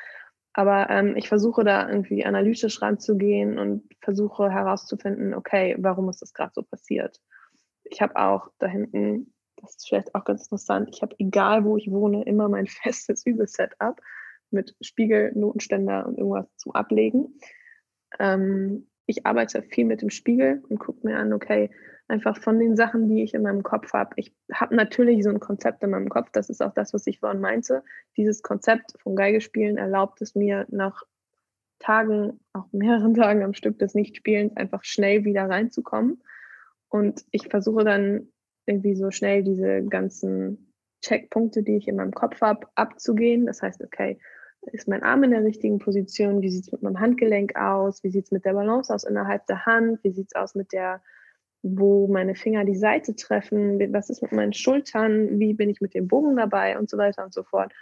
Aber 0.58 0.90
ähm, 0.90 1.14
ich 1.14 1.28
versuche 1.28 1.62
da 1.62 1.88
irgendwie 1.88 2.26
analytisch 2.26 2.82
ranzugehen 2.82 3.60
und 3.60 3.84
versuche 4.00 4.50
herauszufinden, 4.50 5.32
okay, 5.32 5.76
warum 5.78 6.08
ist 6.08 6.20
das 6.20 6.34
gerade 6.34 6.50
so 6.52 6.64
passiert? 6.64 7.20
Ich 7.84 8.02
habe 8.02 8.16
auch 8.16 8.50
da 8.58 8.66
hinten, 8.66 9.32
das 9.54 9.76
ist 9.76 9.88
vielleicht 9.88 10.16
auch 10.16 10.24
ganz 10.24 10.46
interessant, 10.46 10.88
ich 10.92 11.00
habe 11.00 11.14
egal 11.20 11.64
wo 11.64 11.76
ich 11.76 11.92
wohne, 11.92 12.24
immer 12.24 12.48
mein 12.48 12.66
festes 12.82 13.24
Übelsetup 13.24 14.00
mit 14.50 14.74
Spiegel, 14.80 15.30
Notenständer 15.36 16.04
und 16.04 16.18
irgendwas 16.18 16.48
zum 16.56 16.72
Ablegen. 16.72 17.38
Ähm, 18.18 18.88
ich 19.06 19.26
arbeite 19.26 19.62
viel 19.62 19.84
mit 19.84 20.02
dem 20.02 20.10
Spiegel 20.10 20.64
und 20.68 20.80
gucke 20.80 21.06
mir 21.06 21.18
an, 21.18 21.32
okay, 21.32 21.70
einfach 22.08 22.38
von 22.40 22.58
den 22.58 22.76
Sachen, 22.76 23.08
die 23.08 23.22
ich 23.22 23.34
in 23.34 23.42
meinem 23.42 23.62
Kopf 23.62 23.92
habe. 23.92 24.10
Ich 24.16 24.34
habe 24.52 24.74
natürlich 24.74 25.22
so 25.22 25.30
ein 25.30 25.40
Konzept 25.40 25.82
in 25.82 25.90
meinem 25.90 26.08
Kopf, 26.08 26.30
das 26.32 26.48
ist 26.48 26.62
auch 26.62 26.72
das, 26.72 26.94
was 26.94 27.06
ich 27.06 27.20
vorhin 27.20 27.40
meinte. 27.40 27.84
Dieses 28.16 28.42
Konzept 28.42 28.94
von 29.02 29.14
Geigespielen 29.14 29.76
erlaubt 29.76 30.20
es 30.22 30.34
mir 30.34 30.66
nach 30.70 31.02
Tagen, 31.78 32.40
auch 32.52 32.66
mehreren 32.72 33.14
Tagen 33.14 33.42
am 33.42 33.54
Stück 33.54 33.78
des 33.78 33.94
Nichtspielens, 33.94 34.56
einfach 34.56 34.84
schnell 34.84 35.24
wieder 35.24 35.48
reinzukommen. 35.48 36.22
Und 36.88 37.24
ich 37.30 37.48
versuche 37.48 37.84
dann 37.84 38.28
irgendwie 38.66 38.94
so 38.94 39.10
schnell 39.10 39.42
diese 39.42 39.84
ganzen 39.84 40.72
Checkpunkte, 41.02 41.62
die 41.62 41.76
ich 41.76 41.88
in 41.88 41.96
meinem 41.96 42.12
Kopf 42.12 42.40
habe, 42.40 42.66
abzugehen. 42.74 43.46
Das 43.46 43.62
heißt, 43.62 43.82
okay, 43.84 44.18
ist 44.72 44.88
mein 44.88 45.02
Arm 45.02 45.22
in 45.24 45.30
der 45.30 45.44
richtigen 45.44 45.78
Position? 45.78 46.42
Wie 46.42 46.50
sieht 46.50 46.64
es 46.64 46.72
mit 46.72 46.82
meinem 46.82 47.00
Handgelenk 47.00 47.56
aus? 47.56 48.02
Wie 48.02 48.10
sieht 48.10 48.24
es 48.24 48.30
mit 48.30 48.44
der 48.44 48.54
Balance 48.54 48.92
aus 48.92 49.04
innerhalb 49.04 49.46
der 49.46 49.66
Hand? 49.66 50.02
Wie 50.02 50.10
sieht 50.10 50.28
es 50.28 50.34
aus 50.34 50.54
mit 50.54 50.72
der, 50.72 51.02
wo 51.62 52.06
meine 52.06 52.34
Finger 52.34 52.64
die 52.64 52.76
Seite 52.76 53.14
treffen? 53.16 53.80
Was 53.92 54.10
ist 54.10 54.22
mit 54.22 54.32
meinen 54.32 54.52
Schultern? 54.52 55.38
Wie 55.38 55.54
bin 55.54 55.70
ich 55.70 55.80
mit 55.80 55.94
dem 55.94 56.08
Bogen 56.08 56.36
dabei? 56.36 56.78
Und 56.78 56.88
so 56.88 56.98
weiter 56.98 57.24
und 57.24 57.34
so 57.34 57.42
fort. 57.42 57.72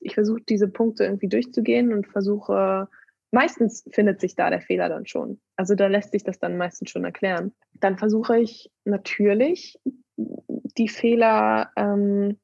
Ich 0.00 0.14
versuche 0.14 0.40
diese 0.48 0.68
Punkte 0.68 1.04
irgendwie 1.04 1.28
durchzugehen 1.28 1.92
und 1.92 2.06
versuche, 2.06 2.88
meistens 3.30 3.84
findet 3.90 4.20
sich 4.20 4.34
da 4.34 4.50
der 4.50 4.60
Fehler 4.60 4.88
dann 4.88 5.06
schon. 5.06 5.40
Also 5.56 5.74
da 5.74 5.86
lässt 5.86 6.12
sich 6.12 6.24
das 6.24 6.38
dann 6.38 6.56
meistens 6.56 6.90
schon 6.90 7.04
erklären. 7.04 7.54
Dann 7.74 7.98
versuche 7.98 8.38
ich 8.38 8.70
natürlich 8.84 9.78
die 10.16 10.88
Fehler 10.88 11.70
ähm, 11.76 12.38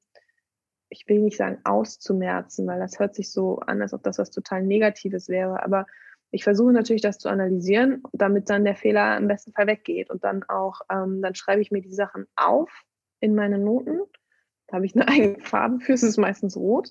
ich 0.92 1.08
will 1.08 1.20
nicht 1.20 1.38
sagen 1.38 1.58
auszumerzen, 1.64 2.66
weil 2.66 2.78
das 2.78 2.99
hört 2.99 3.14
sich 3.14 3.32
so 3.32 3.58
an, 3.61 3.80
als 3.80 3.94
ob 3.94 4.02
das 4.02 4.18
was 4.18 4.30
total 4.30 4.62
Negatives 4.62 5.28
wäre. 5.28 5.62
Aber 5.62 5.87
ich 6.32 6.44
versuche 6.44 6.72
natürlich, 6.72 7.02
das 7.02 7.18
zu 7.18 7.28
analysieren, 7.28 8.02
damit 8.12 8.48
dann 8.48 8.64
der 8.64 8.74
Fehler 8.74 9.18
im 9.18 9.28
besten 9.28 9.52
Fall 9.52 9.66
weggeht. 9.66 10.10
Und 10.10 10.24
dann 10.24 10.42
auch, 10.44 10.80
ähm, 10.90 11.20
dann 11.20 11.34
schreibe 11.34 11.60
ich 11.60 11.70
mir 11.70 11.82
die 11.82 11.92
Sachen 11.92 12.26
auf 12.36 12.70
in 13.20 13.34
meine 13.34 13.58
Noten. 13.58 14.00
Da 14.66 14.76
habe 14.76 14.86
ich 14.86 14.96
eine 14.96 15.06
eigene 15.08 15.40
Farbe 15.40 15.78
für, 15.80 15.92
es 15.92 16.02
ist 16.02 16.16
meistens 16.16 16.56
rot. 16.56 16.88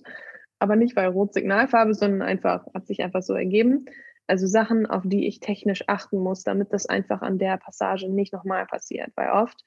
Aber 0.60 0.76
nicht 0.76 0.96
weil 0.96 1.08
rot 1.08 1.34
Signalfarbe, 1.34 1.96
sondern 1.96 2.22
einfach, 2.22 2.68
hat 2.76 2.86
sich 2.86 3.02
einfach 3.02 3.24
so 3.24 3.34
ergeben. 3.34 3.86
Also 4.28 4.46
Sachen, 4.46 4.86
auf 4.86 5.02
die 5.06 5.28
ich 5.28 5.40
technisch 5.40 5.84
achten 5.88 6.20
muss, 6.20 6.44
damit 6.44 6.72
das 6.72 6.86
einfach 6.86 7.24
an 7.24 7.40
der 7.40 7.58
Passage 7.58 8.10
nicht 8.10 8.34
nochmal 8.34 8.68
passiert. 8.68 9.10
Weil 9.16 9.32
oft 9.32 9.60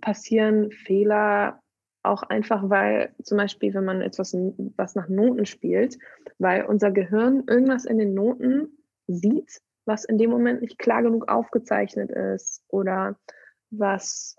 passieren 0.00 0.70
Fehler 0.70 1.60
auch 2.06 2.22
einfach, 2.22 2.68
weil 2.68 3.14
zum 3.22 3.38
Beispiel, 3.38 3.74
wenn 3.74 3.84
man 3.84 4.02
etwas 4.02 4.36
was 4.76 4.94
nach 4.94 5.08
Noten 5.08 5.46
spielt, 5.46 5.98
weil 6.38 6.64
unser 6.64 6.90
Gehirn 6.90 7.44
irgendwas 7.46 7.84
in 7.84 7.98
den 7.98 8.14
Noten 8.14 8.68
sieht, 9.06 9.60
was 9.84 10.04
in 10.04 10.18
dem 10.18 10.30
Moment 10.30 10.62
nicht 10.62 10.78
klar 10.78 11.02
genug 11.02 11.28
aufgezeichnet 11.28 12.10
ist 12.10 12.64
oder 12.68 13.18
was 13.70 14.36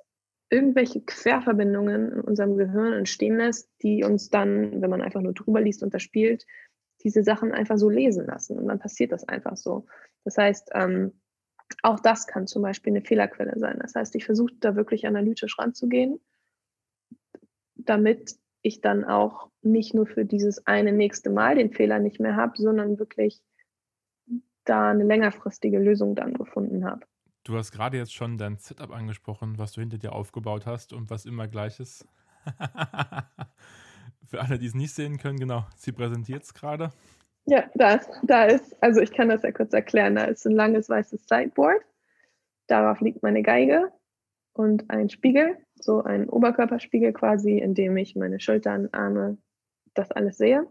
irgendwelche 0.49 1.01
Querverbindungen 1.01 2.13
in 2.13 2.21
unserem 2.21 2.57
Gehirn 2.57 2.93
entstehen 2.93 3.37
lässt, 3.37 3.69
die 3.81 4.03
uns 4.03 4.29
dann, 4.29 4.81
wenn 4.81 4.89
man 4.89 5.01
einfach 5.01 5.21
nur 5.21 5.33
drüber 5.33 5.61
liest 5.61 5.83
und 5.83 5.93
das 5.93 6.03
spielt, 6.03 6.45
diese 7.03 7.23
Sachen 7.23 7.51
einfach 7.51 7.77
so 7.77 7.89
lesen 7.89 8.25
lassen. 8.25 8.57
Und 8.57 8.67
dann 8.67 8.79
passiert 8.79 9.11
das 9.11 9.27
einfach 9.27 9.57
so. 9.57 9.85
Das 10.23 10.37
heißt, 10.37 10.71
ähm, 10.73 11.13
auch 11.83 11.99
das 11.99 12.27
kann 12.27 12.47
zum 12.47 12.61
Beispiel 12.61 12.93
eine 12.93 13.01
Fehlerquelle 13.01 13.57
sein. 13.57 13.77
Das 13.81 13.93
heißt, 13.95 14.15
ich 14.15 14.25
versuche 14.25 14.53
da 14.59 14.75
wirklich 14.75 15.05
analytisch 15.05 15.59
ranzugehen 15.59 16.19
damit 17.89 18.35
ich 18.61 18.81
dann 18.81 19.03
auch 19.05 19.49
nicht 19.61 19.93
nur 19.93 20.05
für 20.05 20.25
dieses 20.25 20.65
eine 20.67 20.91
nächste 20.91 21.29
Mal 21.29 21.55
den 21.55 21.71
Fehler 21.71 21.99
nicht 21.99 22.19
mehr 22.19 22.35
habe, 22.35 22.53
sondern 22.57 22.99
wirklich 22.99 23.41
da 24.65 24.91
eine 24.91 25.03
längerfristige 25.03 25.79
Lösung 25.79 26.15
dann 26.15 26.33
gefunden 26.33 26.85
habe. 26.85 27.05
Du 27.43 27.55
hast 27.55 27.71
gerade 27.71 27.97
jetzt 27.97 28.13
schon 28.13 28.37
dein 28.37 28.57
Setup 28.57 28.91
angesprochen, 28.91 29.57
was 29.57 29.71
du 29.71 29.79
hinter 29.79 29.97
dir 29.97 30.11
aufgebaut 30.11 30.65
hast 30.65 30.91
und 30.91 31.09
was 31.09 31.25
immer 31.25 31.47
gleich 31.47 31.79
ist. 31.79 32.05
Für 34.25 34.41
alle, 34.41 34.59
die 34.59 34.65
es 34.65 34.75
nicht 34.75 34.93
sehen 34.93 35.17
können, 35.17 35.39
genau, 35.39 35.65
sie 35.77 35.93
präsentiert 35.93 36.43
es 36.43 36.53
gerade. 36.53 36.91
Ja, 37.45 37.63
da 37.75 38.01
da 38.23 38.43
ist, 38.43 38.75
also 38.83 38.99
ich 38.99 39.13
kann 39.13 39.29
das 39.29 39.43
ja 39.43 39.53
kurz 39.53 39.71
erklären, 39.71 40.15
da 40.15 40.25
ist 40.25 40.45
ein 40.45 40.51
langes 40.51 40.89
weißes 40.89 41.25
Sideboard. 41.29 41.81
Darauf 42.67 42.99
liegt 42.99 43.23
meine 43.23 43.41
Geige 43.41 43.93
und 44.57 44.89
ein 44.89 45.09
Spiegel, 45.09 45.57
so 45.75 46.03
ein 46.03 46.29
Oberkörperspiegel 46.29 47.13
quasi, 47.13 47.59
in 47.59 47.73
dem 47.73 47.95
ich 47.97 48.15
meine 48.15 48.39
Schultern, 48.39 48.89
Arme, 48.91 49.37
das 49.93 50.11
alles 50.11 50.37
sehe. 50.37 50.67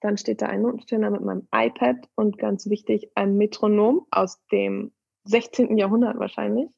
Dann 0.00 0.16
steht 0.16 0.42
da 0.42 0.46
ein 0.46 0.62
Notenständer 0.62 1.10
mit 1.10 1.20
meinem 1.20 1.46
iPad 1.54 2.08
und 2.16 2.38
ganz 2.38 2.68
wichtig 2.68 3.10
ein 3.14 3.36
Metronom 3.36 4.06
aus 4.10 4.44
dem 4.50 4.92
16. 5.24 5.76
Jahrhundert 5.76 6.18
wahrscheinlich, 6.18 6.68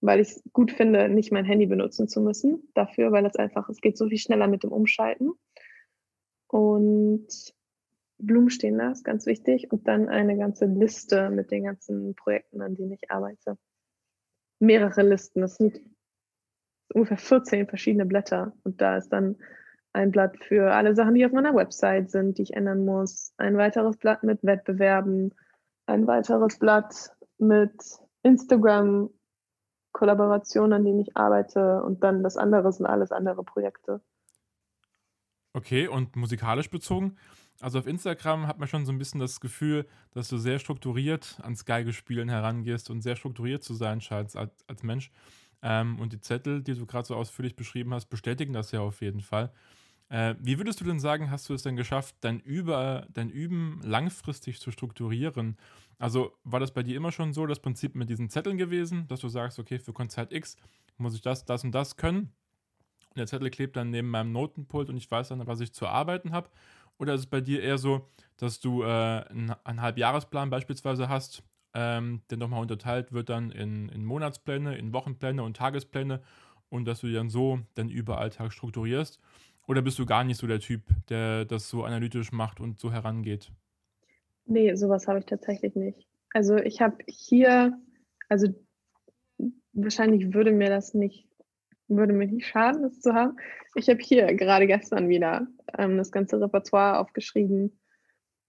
weil 0.00 0.20
ich 0.20 0.28
es 0.28 0.42
gut 0.52 0.70
finde, 0.70 1.08
nicht 1.08 1.32
mein 1.32 1.44
Handy 1.44 1.66
benutzen 1.66 2.06
zu 2.06 2.20
müssen 2.20 2.68
dafür, 2.74 3.10
weil 3.10 3.26
es 3.26 3.36
einfach, 3.36 3.68
es 3.68 3.80
geht 3.80 3.96
so 3.96 4.08
viel 4.08 4.18
schneller 4.18 4.46
mit 4.46 4.62
dem 4.62 4.70
Umschalten. 4.70 5.32
Und 6.46 7.28
Blumen 8.18 8.50
stehen 8.50 8.78
da, 8.78 8.92
ist 8.92 9.04
ganz 9.04 9.26
wichtig. 9.26 9.72
Und 9.72 9.88
dann 9.88 10.08
eine 10.08 10.36
ganze 10.36 10.66
Liste 10.66 11.30
mit 11.30 11.50
den 11.50 11.64
ganzen 11.64 12.14
Projekten, 12.14 12.62
an 12.62 12.76
denen 12.76 12.92
ich 12.92 13.10
arbeite 13.10 13.58
mehrere 14.58 15.02
Listen. 15.02 15.40
Das 15.40 15.56
sind 15.56 15.80
ungefähr 16.92 17.18
14 17.18 17.66
verschiedene 17.66 18.06
Blätter. 18.06 18.52
Und 18.64 18.80
da 18.80 18.96
ist 18.96 19.10
dann 19.10 19.36
ein 19.92 20.10
Blatt 20.10 20.36
für 20.44 20.72
alle 20.72 20.94
Sachen, 20.94 21.14
die 21.14 21.24
auf 21.24 21.32
meiner 21.32 21.54
Website 21.54 22.10
sind, 22.10 22.38
die 22.38 22.42
ich 22.42 22.54
ändern 22.54 22.84
muss. 22.84 23.32
Ein 23.36 23.56
weiteres 23.56 23.96
Blatt 23.96 24.22
mit 24.22 24.42
Wettbewerben. 24.42 25.34
Ein 25.86 26.06
weiteres 26.06 26.58
Blatt 26.58 27.10
mit 27.38 27.72
Instagram 28.22 29.10
Kollaborationen, 29.92 30.74
an 30.74 30.84
denen 30.84 31.00
ich 31.00 31.16
arbeite. 31.16 31.82
Und 31.82 32.04
dann 32.04 32.22
das 32.22 32.36
andere 32.36 32.72
sind 32.72 32.86
alles 32.86 33.10
andere 33.10 33.42
Projekte. 33.42 34.00
Okay, 35.54 35.88
und 35.88 36.14
musikalisch 36.14 36.70
bezogen? 36.70 37.16
Also 37.60 37.80
auf 37.80 37.86
Instagram 37.86 38.46
hat 38.46 38.58
man 38.58 38.68
schon 38.68 38.86
so 38.86 38.92
ein 38.92 38.98
bisschen 38.98 39.20
das 39.20 39.40
Gefühl, 39.40 39.86
dass 40.12 40.28
du 40.28 40.38
sehr 40.38 40.58
strukturiert 40.58 41.38
ans 41.42 41.64
Geigespielen 41.64 42.28
herangehst 42.28 42.88
und 42.88 43.02
sehr 43.02 43.16
strukturiert 43.16 43.64
zu 43.64 43.74
sein 43.74 44.00
scheinst 44.00 44.36
als, 44.36 44.64
als 44.68 44.82
Mensch. 44.82 45.10
Ähm, 45.62 45.98
und 45.98 46.12
die 46.12 46.20
Zettel, 46.20 46.62
die 46.62 46.74
du 46.74 46.86
gerade 46.86 47.06
so 47.06 47.16
ausführlich 47.16 47.56
beschrieben 47.56 47.92
hast, 47.92 48.06
bestätigen 48.06 48.52
das 48.52 48.70
ja 48.70 48.80
auf 48.80 49.00
jeden 49.00 49.20
Fall. 49.20 49.52
Äh, 50.08 50.36
wie 50.38 50.56
würdest 50.56 50.80
du 50.80 50.84
denn 50.84 51.00
sagen, 51.00 51.30
hast 51.30 51.48
du 51.48 51.54
es 51.54 51.62
denn 51.62 51.76
geschafft, 51.76 52.14
dein, 52.20 52.40
Über, 52.40 53.06
dein 53.12 53.28
Üben 53.28 53.80
langfristig 53.82 54.60
zu 54.60 54.70
strukturieren? 54.70 55.56
Also 55.98 56.32
war 56.44 56.60
das 56.60 56.72
bei 56.72 56.84
dir 56.84 56.96
immer 56.96 57.10
schon 57.10 57.32
so, 57.32 57.44
das 57.46 57.60
Prinzip 57.60 57.96
mit 57.96 58.08
diesen 58.08 58.30
Zetteln 58.30 58.56
gewesen, 58.56 59.08
dass 59.08 59.20
du 59.20 59.28
sagst, 59.28 59.58
okay, 59.58 59.80
für 59.80 59.92
Konzert 59.92 60.32
X 60.32 60.56
muss 60.96 61.14
ich 61.14 61.22
das, 61.22 61.44
das 61.44 61.64
und 61.64 61.72
das 61.72 61.96
können? 61.96 62.32
Und 63.10 63.18
der 63.18 63.26
Zettel 63.26 63.50
klebt 63.50 63.76
dann 63.76 63.90
neben 63.90 64.08
meinem 64.08 64.32
Notenpult 64.32 64.88
und 64.88 64.96
ich 64.96 65.10
weiß 65.10 65.28
dann, 65.28 65.46
was 65.46 65.60
ich 65.60 65.72
zu 65.72 65.86
arbeiten 65.88 66.32
habe. 66.32 66.48
Oder 66.98 67.14
ist 67.14 67.20
es 67.20 67.26
bei 67.26 67.40
dir 67.40 67.62
eher 67.62 67.78
so, 67.78 68.08
dass 68.36 68.60
du 68.60 68.82
äh, 68.82 68.86
einen, 68.86 69.54
einen 69.64 69.82
Halbjahresplan 69.82 70.50
beispielsweise 70.50 71.08
hast, 71.08 71.42
ähm, 71.74 72.22
der 72.30 72.38
nochmal 72.38 72.60
unterteilt 72.60 73.12
wird 73.12 73.28
dann 73.28 73.50
in, 73.50 73.88
in 73.88 74.04
Monatspläne, 74.04 74.76
in 74.76 74.92
Wochenpläne 74.92 75.42
und 75.42 75.56
Tagespläne 75.56 76.20
und 76.70 76.86
dass 76.86 77.00
du 77.00 77.12
dann 77.12 77.30
so 77.30 77.60
deinen 77.74 77.90
Überalltag 77.90 78.52
strukturierst? 78.52 79.20
Oder 79.66 79.82
bist 79.82 79.98
du 79.98 80.06
gar 80.06 80.24
nicht 80.24 80.38
so 80.38 80.46
der 80.46 80.60
Typ, 80.60 80.82
der 81.08 81.44
das 81.44 81.68
so 81.68 81.84
analytisch 81.84 82.32
macht 82.32 82.58
und 82.58 82.80
so 82.80 82.90
herangeht? 82.90 83.52
Nee, 84.46 84.74
sowas 84.74 85.06
habe 85.06 85.18
ich 85.18 85.26
tatsächlich 85.26 85.74
nicht. 85.74 86.08
Also 86.32 86.56
ich 86.56 86.80
habe 86.80 86.96
hier, 87.06 87.78
also 88.28 88.48
wahrscheinlich 89.72 90.32
würde 90.32 90.52
mir 90.52 90.70
das 90.70 90.94
nicht 90.94 91.27
würde 91.88 92.12
mir 92.12 92.26
nicht 92.26 92.46
schaden, 92.46 92.82
das 92.82 93.00
zu 93.00 93.14
haben. 93.14 93.36
Ich 93.74 93.88
habe 93.88 94.00
hier 94.00 94.34
gerade 94.34 94.66
gestern 94.66 95.08
wieder 95.08 95.46
ähm, 95.76 95.96
das 95.96 96.12
ganze 96.12 96.40
Repertoire 96.40 96.98
aufgeschrieben, 96.98 97.80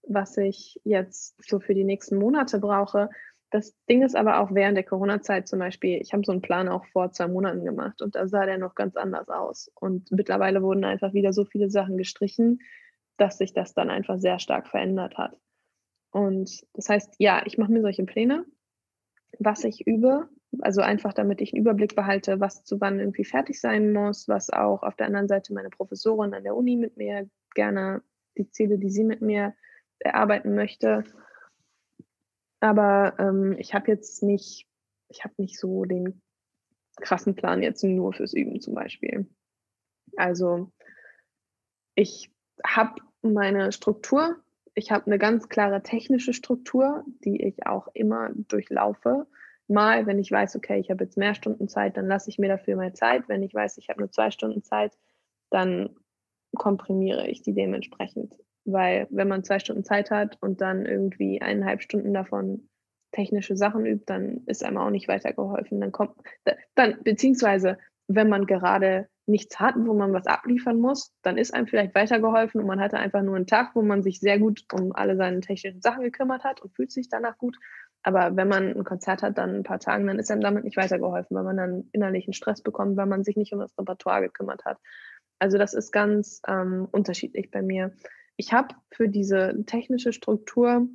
was 0.08 0.38
ich 0.38 0.80
jetzt 0.84 1.36
so 1.48 1.60
für 1.60 1.74
die 1.74 1.84
nächsten 1.84 2.18
Monate 2.18 2.60
brauche. 2.60 3.10
Das 3.52 3.76
Ding 3.90 4.04
ist 4.04 4.16
aber 4.16 4.40
auch 4.40 4.54
während 4.54 4.78
der 4.78 4.84
Corona-Zeit 4.84 5.48
zum 5.48 5.60
Beispiel, 5.60 6.00
ich 6.02 6.14
habe 6.14 6.24
so 6.24 6.32
einen 6.32 6.42
Plan 6.42 6.68
auch 6.68 6.86
vor 6.86 7.12
zwei 7.12 7.28
Monaten 7.28 7.66
gemacht 7.66 8.02
und 8.02 8.16
da 8.16 8.28
sah 8.28 8.46
der 8.46 8.60
noch 8.60 8.76
ganz 8.76 8.96
anders 8.96 9.28
aus. 9.30 9.72
Und 9.76 10.12
mittlerweile 10.12 10.62
wurden 10.62 10.84
einfach 10.84 11.14
wieder 11.14 11.34
so 11.34 11.46
viele 11.46 11.70
Sachen 11.70 11.98
gestrichen, 11.98 12.60
dass 13.18 13.38
sich 13.38 13.54
das 13.54 13.74
dann 13.74 13.90
einfach 13.90 14.20
sehr 14.20 14.40
stark 14.40 14.68
verändert 14.68 15.18
hat. 15.18 15.36
Und 16.12 16.64
das 16.74 16.90
heißt, 16.90 17.16
ja, 17.18 17.44
ich 17.46 17.58
mache 17.58 17.72
mir 17.72 17.82
solche 17.82 18.04
Pläne, 18.04 18.46
was 19.40 19.64
ich 19.64 19.86
übe, 19.86 20.30
Also 20.62 20.82
einfach, 20.82 21.14
damit 21.14 21.42
ich 21.42 21.54
einen 21.54 21.62
Überblick 21.62 21.96
behalte, 21.96 22.40
was 22.40 22.64
zu 22.64 22.82
wann 22.82 23.00
irgendwie 23.00 23.24
fertig 23.24 23.60
sein 23.62 23.94
muss, 23.94 24.28
was 24.28 24.50
auch 24.50 24.84
auf 24.84 24.96
der 24.96 25.08
anderen 25.08 25.28
Seite 25.28 25.54
meine 25.54 25.70
Professorin 25.70 26.34
an 26.34 26.44
der 26.44 26.56
Uni 26.56 26.76
mit 26.76 26.98
mir 26.98 27.30
gerne 27.54 28.02
die 28.38 28.50
Ziele, 28.50 28.78
die 28.78 28.90
sie 28.90 29.04
mit 29.04 29.22
mir 29.22 29.54
erarbeiten 30.00 30.56
möchte. 30.56 31.04
Aber 32.60 33.14
ähm, 33.20 33.56
ich 33.58 33.74
habe 33.74 33.92
jetzt 33.92 34.24
nicht, 34.24 34.68
ich 35.08 35.24
habe 35.24 35.34
nicht 35.38 35.60
so 35.60 35.86
den 35.86 36.22
krassen 36.98 37.36
Plan 37.36 37.64
jetzt 37.64 37.84
nur 37.84 38.14
fürs 38.14 38.34
Üben 38.34 38.60
zum 38.60 38.74
Beispiel. 38.74 39.28
Also 40.18 40.72
ich 41.96 42.32
habe 42.66 43.02
meine 43.22 43.72
Struktur, 43.72 44.38
ich 44.74 44.92
habe 44.92 45.08
eine 45.08 45.18
ganz 45.18 45.50
klare 45.50 45.84
technische 45.84 46.34
Struktur, 46.34 47.04
die 47.24 47.42
ich 47.44 47.66
auch 47.66 47.88
immer 47.94 48.30
durchlaufe. 48.34 49.28
Mal, 49.70 50.08
wenn 50.08 50.20
ich 50.20 50.32
weiß, 50.32 50.56
okay, 50.56 50.80
ich 50.80 50.90
habe 50.90 51.04
jetzt 51.04 51.18
mehr 51.18 51.36
Stunden 51.36 51.68
Zeit, 51.68 51.98
dann 51.98 52.08
lasse 52.08 52.30
ich 52.30 52.40
mir 52.40 52.50
dafür 52.50 52.76
mehr 52.76 52.94
Zeit. 52.94 53.30
Wenn 53.30 53.44
ich 53.44 53.54
weiß, 53.54 53.78
ich 53.78 53.90
habe 53.90 54.00
nur 54.00 54.12
zwei 54.12 54.32
Stunden 54.32 54.64
Zeit, 54.64 54.98
dann 55.52 55.96
komprimiere 56.56 57.28
ich 57.28 57.42
die 57.42 57.54
dementsprechend. 57.54 58.36
Weil 58.66 59.08
wenn 59.10 59.28
man 59.28 59.44
zwei 59.44 59.60
Stunden 59.60 59.84
Zeit 59.84 60.12
hat 60.12 60.38
und 60.42 60.62
dann 60.62 60.86
irgendwie 60.86 61.42
eineinhalb 61.42 61.82
Stunden 61.82 62.14
davon 62.14 62.70
technische 63.12 63.56
Sachen 63.58 63.86
übt, 63.86 64.06
dann 64.08 64.44
ist 64.46 64.64
einem 64.64 64.78
auch 64.78 64.90
nicht 64.90 65.08
weitergeholfen. 65.08 65.80
Dann 65.82 65.92
kommt, 65.92 66.16
dann, 66.76 67.02
beziehungsweise, 67.04 67.78
wenn 68.08 68.30
man 68.30 68.46
gerade 68.46 69.08
nichts 69.28 69.60
hat, 69.60 69.76
wo 69.78 69.94
man 69.94 70.12
was 70.14 70.26
abliefern 70.26 70.80
muss, 70.80 71.14
dann 71.22 71.38
ist 71.38 71.54
einem 71.54 71.68
vielleicht 71.68 71.94
weitergeholfen 71.96 72.60
und 72.62 72.68
man 72.68 72.80
hatte 72.80 72.98
einfach 72.98 73.22
nur 73.22 73.36
einen 73.36 73.48
Tag, 73.48 73.76
wo 73.76 73.82
man 73.82 74.02
sich 74.02 74.20
sehr 74.20 74.40
gut 74.40 74.66
um 74.74 74.92
alle 74.92 75.16
seine 75.16 75.42
technischen 75.42 75.82
Sachen 75.82 76.04
gekümmert 76.04 76.44
hat 76.44 76.62
und 76.62 76.76
fühlt 76.76 76.92
sich 76.92 77.10
danach 77.10 77.38
gut. 77.38 77.58
Aber 78.04 78.36
wenn 78.36 78.48
man 78.48 78.76
ein 78.76 78.84
Konzert 78.84 79.22
hat, 79.24 79.38
dann 79.38 79.56
ein 79.56 79.64
paar 79.64 79.80
Tagen, 79.80 80.08
dann 80.08 80.20
ist 80.20 80.32
einem 80.32 80.42
damit 80.42 80.64
nicht 80.64 80.78
weitergeholfen, 80.78 81.36
weil 81.36 81.44
man 81.44 81.58
dann 81.58 81.90
innerlichen 81.92 82.34
Stress 82.34 82.62
bekommt, 82.62 82.98
weil 82.98 83.08
man 83.08 83.24
sich 83.24 83.36
nicht 83.36 83.54
um 83.54 83.60
das 83.60 83.78
Repertoire 83.78 84.22
gekümmert 84.22 84.66
hat. 84.66 84.78
Also 85.40 85.58
das 85.58 85.74
ist 85.74 85.92
ganz 85.92 86.42
ähm, 86.48 86.88
unterschiedlich 86.92 87.52
bei 87.52 87.62
mir. 87.62 87.92
Ich 88.38 88.54
habe 88.54 88.76
für 88.92 89.10
diese 89.10 89.66
technische 89.66 90.14
Struktur 90.14 90.88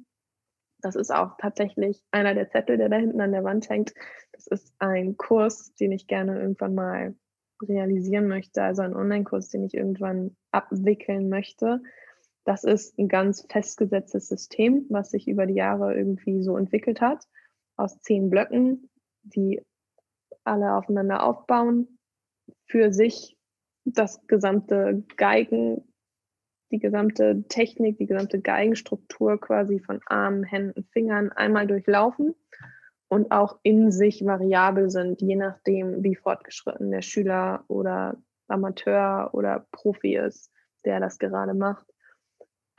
das 0.84 0.96
ist 0.96 1.10
auch 1.10 1.38
tatsächlich 1.38 2.02
einer 2.10 2.34
der 2.34 2.50
Zettel, 2.50 2.76
der 2.76 2.90
da 2.90 2.96
hinten 2.96 3.20
an 3.22 3.32
der 3.32 3.42
Wand 3.42 3.70
hängt. 3.70 3.94
Das 4.32 4.46
ist 4.46 4.74
ein 4.78 5.16
Kurs, 5.16 5.74
den 5.74 5.92
ich 5.92 6.06
gerne 6.06 6.38
irgendwann 6.38 6.74
mal 6.74 7.14
realisieren 7.62 8.28
möchte, 8.28 8.62
also 8.62 8.82
ein 8.82 8.94
Online-Kurs, 8.94 9.48
den 9.48 9.64
ich 9.64 9.72
irgendwann 9.72 10.36
abwickeln 10.50 11.30
möchte. 11.30 11.80
Das 12.44 12.64
ist 12.64 12.98
ein 12.98 13.08
ganz 13.08 13.46
festgesetztes 13.50 14.28
System, 14.28 14.86
was 14.90 15.10
sich 15.10 15.28
über 15.28 15.46
die 15.46 15.54
Jahre 15.54 15.94
irgendwie 15.94 16.42
so 16.42 16.56
entwickelt 16.56 17.00
hat, 17.00 17.26
aus 17.76 18.00
zehn 18.02 18.30
Blöcken, 18.30 18.90
die 19.22 19.62
alle 20.44 20.74
aufeinander 20.74 21.22
aufbauen, 21.22 21.98
für 22.66 22.92
sich 22.92 23.38
das 23.84 24.26
gesamte 24.26 25.04
Geigen 25.16 25.84
die 26.74 26.80
gesamte 26.80 27.44
Technik, 27.48 27.98
die 27.98 28.06
gesamte 28.06 28.40
Geigenstruktur 28.40 29.40
quasi 29.40 29.78
von 29.78 30.00
Armen, 30.06 30.42
Händen, 30.42 30.84
Fingern 30.92 31.30
einmal 31.30 31.68
durchlaufen 31.68 32.34
und 33.06 33.30
auch 33.30 33.60
in 33.62 33.92
sich 33.92 34.24
variabel 34.24 34.90
sind, 34.90 35.22
je 35.22 35.36
nachdem, 35.36 36.02
wie 36.02 36.16
fortgeschritten 36.16 36.90
der 36.90 37.02
Schüler 37.02 37.64
oder 37.68 38.16
Amateur 38.48 39.30
oder 39.32 39.66
Profi 39.70 40.16
ist, 40.16 40.50
der 40.84 40.98
das 40.98 41.18
gerade 41.18 41.54
macht. 41.54 41.86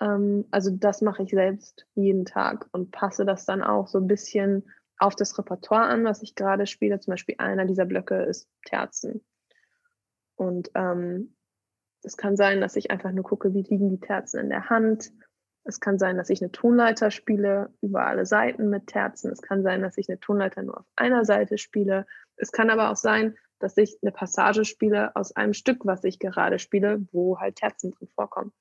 Ähm, 0.02 0.46
also 0.52 0.72
das 0.72 1.02
mache 1.02 1.24
ich 1.24 1.32
selbst 1.32 1.86
jeden 1.96 2.26
Tag 2.26 2.68
und 2.72 2.92
passe 2.92 3.26
das 3.26 3.46
dann 3.46 3.64
auch 3.64 3.88
so 3.88 4.00
ein 4.00 4.08
bisschen 4.08 4.70
auf 4.98 5.16
das 5.16 5.38
Repertoire 5.38 5.86
an, 5.86 6.06
was 6.06 6.22
ich 6.22 6.36
gerade 6.36 6.68
spiele. 6.68 7.00
Zum 7.00 7.12
Beispiel 7.12 7.36
einer 7.38 7.66
dieser 7.66 7.86
Blöcke 7.86 8.24
ist 8.24 8.50
Terzen. 8.66 9.24
Und 10.36 10.72
ähm, 10.76 11.36
es 12.04 12.18
kann 12.18 12.38
sein, 12.38 12.62
dass 12.62 12.76
ich 12.76 12.92
einfach 12.92 13.12
nur 13.12 13.24
gucke, 13.24 13.54
wie 13.54 13.64
liegen 13.64 13.90
die 13.90 14.00
Terzen 14.00 14.40
in 14.40 14.50
der 14.50 14.70
Hand. 14.70 15.12
Es 15.64 15.80
kann 15.80 15.98
sein, 15.98 16.18
dass 16.18 16.30
ich 16.30 16.42
eine 16.42 16.52
Tonleiter 16.52 17.10
spiele 17.10 17.74
über 17.82 18.06
alle 18.06 18.26
Seiten 18.26 18.70
mit 18.70 18.88
Terzen. 18.88 19.32
Es 19.32 19.42
kann 19.42 19.64
sein, 19.64 19.82
dass 19.82 19.98
ich 19.98 20.08
eine 20.08 20.20
Tonleiter 20.20 20.62
nur 20.62 20.80
auf 20.80 20.86
einer 20.96 21.26
Seite 21.26 21.58
spiele. 21.58 22.06
Es 22.36 22.52
kann 22.52 22.70
aber 22.70 22.92
auch 22.92 22.96
sein, 22.96 23.36
dass 23.60 23.76
ich 23.78 23.98
eine 24.02 24.12
Passage 24.12 24.66
spiele 24.66 25.16
aus 25.16 25.36
einem 25.36 25.54
Stück, 25.54 25.86
was 25.86 26.04
ich 26.04 26.20
gerade 26.20 26.60
spiele, 26.60 27.08
wo 27.12 27.40
halt 27.40 27.56
Terzen 27.56 27.92
drin 27.92 28.10
vorkommen. 28.14 28.54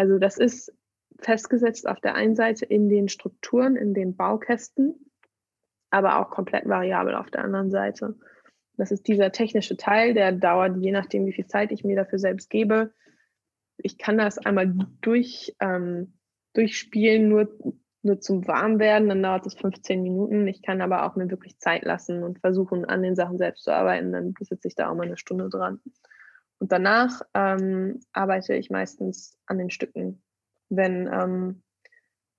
Also 0.00 0.18
das 0.18 0.38
ist 0.38 0.72
festgesetzt 1.18 1.86
auf 1.86 2.00
der 2.00 2.14
einen 2.14 2.34
Seite 2.34 2.64
in 2.64 2.88
den 2.88 3.10
Strukturen, 3.10 3.76
in 3.76 3.92
den 3.92 4.16
Baukästen, 4.16 4.94
aber 5.90 6.18
auch 6.18 6.30
komplett 6.30 6.66
variabel 6.66 7.14
auf 7.14 7.30
der 7.30 7.44
anderen 7.44 7.70
Seite. 7.70 8.14
Das 8.78 8.92
ist 8.92 9.06
dieser 9.08 9.30
technische 9.30 9.76
Teil, 9.76 10.14
der 10.14 10.32
dauert, 10.32 10.78
je 10.78 10.90
nachdem, 10.90 11.26
wie 11.26 11.34
viel 11.34 11.46
Zeit 11.46 11.70
ich 11.70 11.84
mir 11.84 11.96
dafür 11.96 12.18
selbst 12.18 12.48
gebe. 12.48 12.94
Ich 13.76 13.98
kann 13.98 14.16
das 14.16 14.38
einmal 14.38 14.72
durch, 15.02 15.54
ähm, 15.60 16.14
durchspielen, 16.54 17.28
nur, 17.28 17.54
nur 18.00 18.20
zum 18.20 18.48
Warmwerden, 18.48 19.10
dann 19.10 19.22
dauert 19.22 19.44
es 19.44 19.54
15 19.54 20.02
Minuten. 20.02 20.48
Ich 20.48 20.62
kann 20.62 20.80
aber 20.80 21.04
auch 21.04 21.14
mir 21.14 21.30
wirklich 21.30 21.58
Zeit 21.58 21.84
lassen 21.84 22.22
und 22.22 22.38
versuchen, 22.38 22.86
an 22.86 23.02
den 23.02 23.16
Sachen 23.16 23.36
selbst 23.36 23.64
zu 23.64 23.70
arbeiten. 23.70 24.12
Dann 24.12 24.32
sitze 24.40 24.66
ich 24.66 24.76
da 24.76 24.88
auch 24.88 24.94
mal 24.94 25.06
eine 25.06 25.18
Stunde 25.18 25.50
dran. 25.50 25.78
Und 26.60 26.72
danach 26.72 27.22
ähm, 27.34 28.00
arbeite 28.12 28.54
ich 28.54 28.70
meistens 28.70 29.36
an 29.46 29.58
den 29.58 29.70
Stücken. 29.70 30.22
Wenn, 30.68 31.08
ähm, 31.10 31.62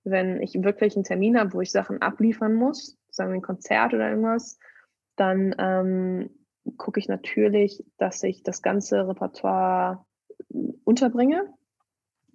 wenn 0.04 0.40
ich 0.40 0.54
wirklich 0.62 0.94
einen 0.96 1.04
Termin 1.04 1.38
habe, 1.38 1.52
wo 1.52 1.60
ich 1.60 1.72
Sachen 1.72 2.00
abliefern 2.00 2.54
muss, 2.54 2.96
sagen 3.10 3.30
wir 3.30 3.38
ein 3.38 3.42
Konzert 3.42 3.92
oder 3.92 4.08
irgendwas, 4.08 4.58
dann 5.16 5.54
ähm, 5.58 6.30
gucke 6.76 7.00
ich 7.00 7.08
natürlich, 7.08 7.84
dass 7.98 8.22
ich 8.22 8.44
das 8.44 8.62
ganze 8.62 9.08
Repertoire 9.08 10.06
unterbringe. 10.84 11.52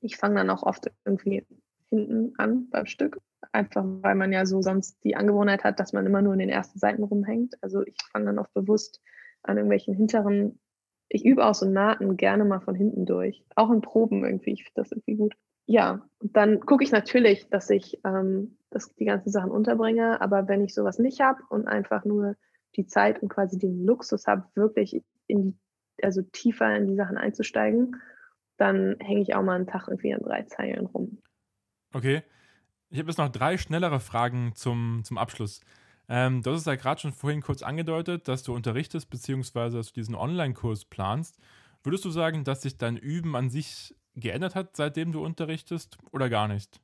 Ich 0.02 0.18
fange 0.18 0.36
dann 0.36 0.50
auch 0.50 0.64
oft 0.64 0.92
irgendwie 1.06 1.48
hinten 1.90 2.34
an 2.38 2.70
beim 2.70 2.86
Stück, 2.86 3.22
einfach 3.54 3.86
weil 3.86 4.16
man 4.16 4.34
ja 4.34 4.46
so 4.46 4.62
sonst 4.62 5.02
die 5.06 5.16
Angewohnheit 5.16 5.64
hat, 5.64 5.80
dass 5.80 5.94
man 5.94 6.06
immer 6.06 6.22
nur 6.22 6.34
in 6.34 6.40
den 6.40 6.50
ersten 6.50 6.80
Seiten 6.80 7.04
rumhängt. 7.04 7.56
Also 7.62 7.82
ich 7.84 7.96
fange 8.12 8.26
dann 8.26 8.40
oft 8.40 8.54
bewusst 8.54 9.02
an 9.44 9.56
irgendwelchen 9.56 9.96
hinteren, 9.96 10.60
ich 11.10 11.26
übe 11.26 11.46
auch 11.46 11.56
so 11.56 11.68
Naten 11.68 12.18
gerne 12.18 12.46
mal 12.46 12.60
von 12.60 12.76
hinten 12.76 13.06
durch, 13.06 13.44
auch 13.56 13.72
in 13.72 13.82
Proben 13.82 14.26
irgendwie, 14.26 14.52
ich 14.54 14.64
finde 14.64 14.82
das 14.82 14.92
irgendwie 14.92 15.16
gut. 15.16 15.34
Ja, 15.66 16.08
und 16.20 16.36
dann 16.36 16.62
gucke 16.62 16.84
ich 16.84 16.92
natürlich, 16.92 17.50
dass 17.50 17.70
ich 17.70 18.00
ähm, 18.06 18.58
dass 18.70 18.94
die 18.96 19.06
ganzen 19.06 19.32
Sachen 19.32 19.52
unterbringe, 19.52 20.22
aber 20.22 20.48
wenn 20.48 20.64
ich 20.64 20.74
sowas 20.74 21.00
nicht 21.00 21.22
habe 21.22 21.42
und 21.50 21.68
einfach 21.68 22.06
nur 22.06 22.36
die 22.76 22.86
Zeit 22.86 23.22
und 23.22 23.30
quasi 23.30 23.58
den 23.58 23.86
Luxus 23.86 24.28
habe, 24.28 24.46
wirklich 24.56 25.04
in 25.28 25.44
die, 25.44 25.58
also 26.04 26.22
tiefer 26.22 26.76
in 26.76 26.88
die 26.88 26.96
Sachen 26.96 27.18
einzusteigen, 27.18 27.96
dann 28.58 28.98
hänge 29.00 29.22
ich 29.22 29.36
auch 29.36 29.44
mal 29.44 29.56
einen 29.56 29.68
Tag 29.68 29.88
irgendwie 29.88 30.14
an 30.14 30.22
drei 30.22 30.44
Zeilen 30.44 30.86
rum. 30.86 31.22
Okay. 31.94 32.24
Ich 32.90 33.00
habe 33.00 33.10
jetzt 33.10 33.18
noch 33.18 33.30
drei 33.30 33.58
schnellere 33.58 34.00
Fragen 34.00 34.54
zum, 34.56 35.02
zum 35.04 35.18
Abschluss. 35.18 35.62
Ähm, 36.10 36.42
du 36.42 36.52
hast 36.52 36.62
es 36.62 36.66
ja 36.66 36.76
gerade 36.76 37.02
schon 37.02 37.12
vorhin 37.12 37.42
kurz 37.42 37.62
angedeutet, 37.62 38.28
dass 38.28 38.44
du 38.44 38.54
unterrichtest, 38.54 39.10
beziehungsweise 39.10 39.78
dass 39.78 39.88
du 39.88 39.94
diesen 39.94 40.16
Online-Kurs 40.16 40.86
planst. 40.86 41.38
Würdest 41.84 42.06
du 42.06 42.10
sagen, 42.10 42.44
dass 42.44 42.62
sich 42.62 42.78
dein 42.78 42.98
Üben 42.98 43.36
an 43.36 43.50
sich 43.50 43.96
geändert 44.16 44.56
hat, 44.56 44.76
seitdem 44.76 45.12
du 45.12 45.24
unterrichtest 45.24 45.98
oder 46.12 46.30
gar 46.30 46.48
nicht? 46.48 46.82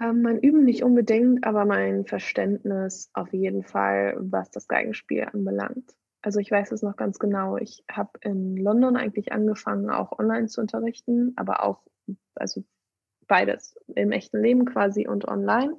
Ähm, 0.00 0.22
mein 0.22 0.40
Üben 0.40 0.64
nicht 0.64 0.82
unbedingt, 0.82 1.46
aber 1.46 1.64
mein 1.64 2.04
Verständnis 2.04 3.10
auf 3.12 3.32
jeden 3.32 3.62
Fall, 3.62 4.16
was 4.18 4.50
das 4.50 4.68
Geigenspiel 4.68 5.24
anbelangt. 5.24 5.94
Also 6.20 6.40
ich 6.40 6.50
weiß 6.50 6.72
es 6.72 6.82
noch 6.82 6.96
ganz 6.96 7.18
genau. 7.18 7.58
Ich 7.58 7.84
habe 7.90 8.18
in 8.22 8.56
London 8.56 8.96
eigentlich 8.96 9.32
angefangen, 9.32 9.90
auch 9.90 10.18
online 10.18 10.46
zu 10.46 10.60
unterrichten, 10.60 11.34
aber 11.36 11.62
auch, 11.62 11.82
also 12.34 12.64
beides, 13.26 13.76
im 13.94 14.10
echten 14.10 14.40
Leben 14.40 14.64
quasi 14.64 15.06
und 15.06 15.28
online. 15.28 15.76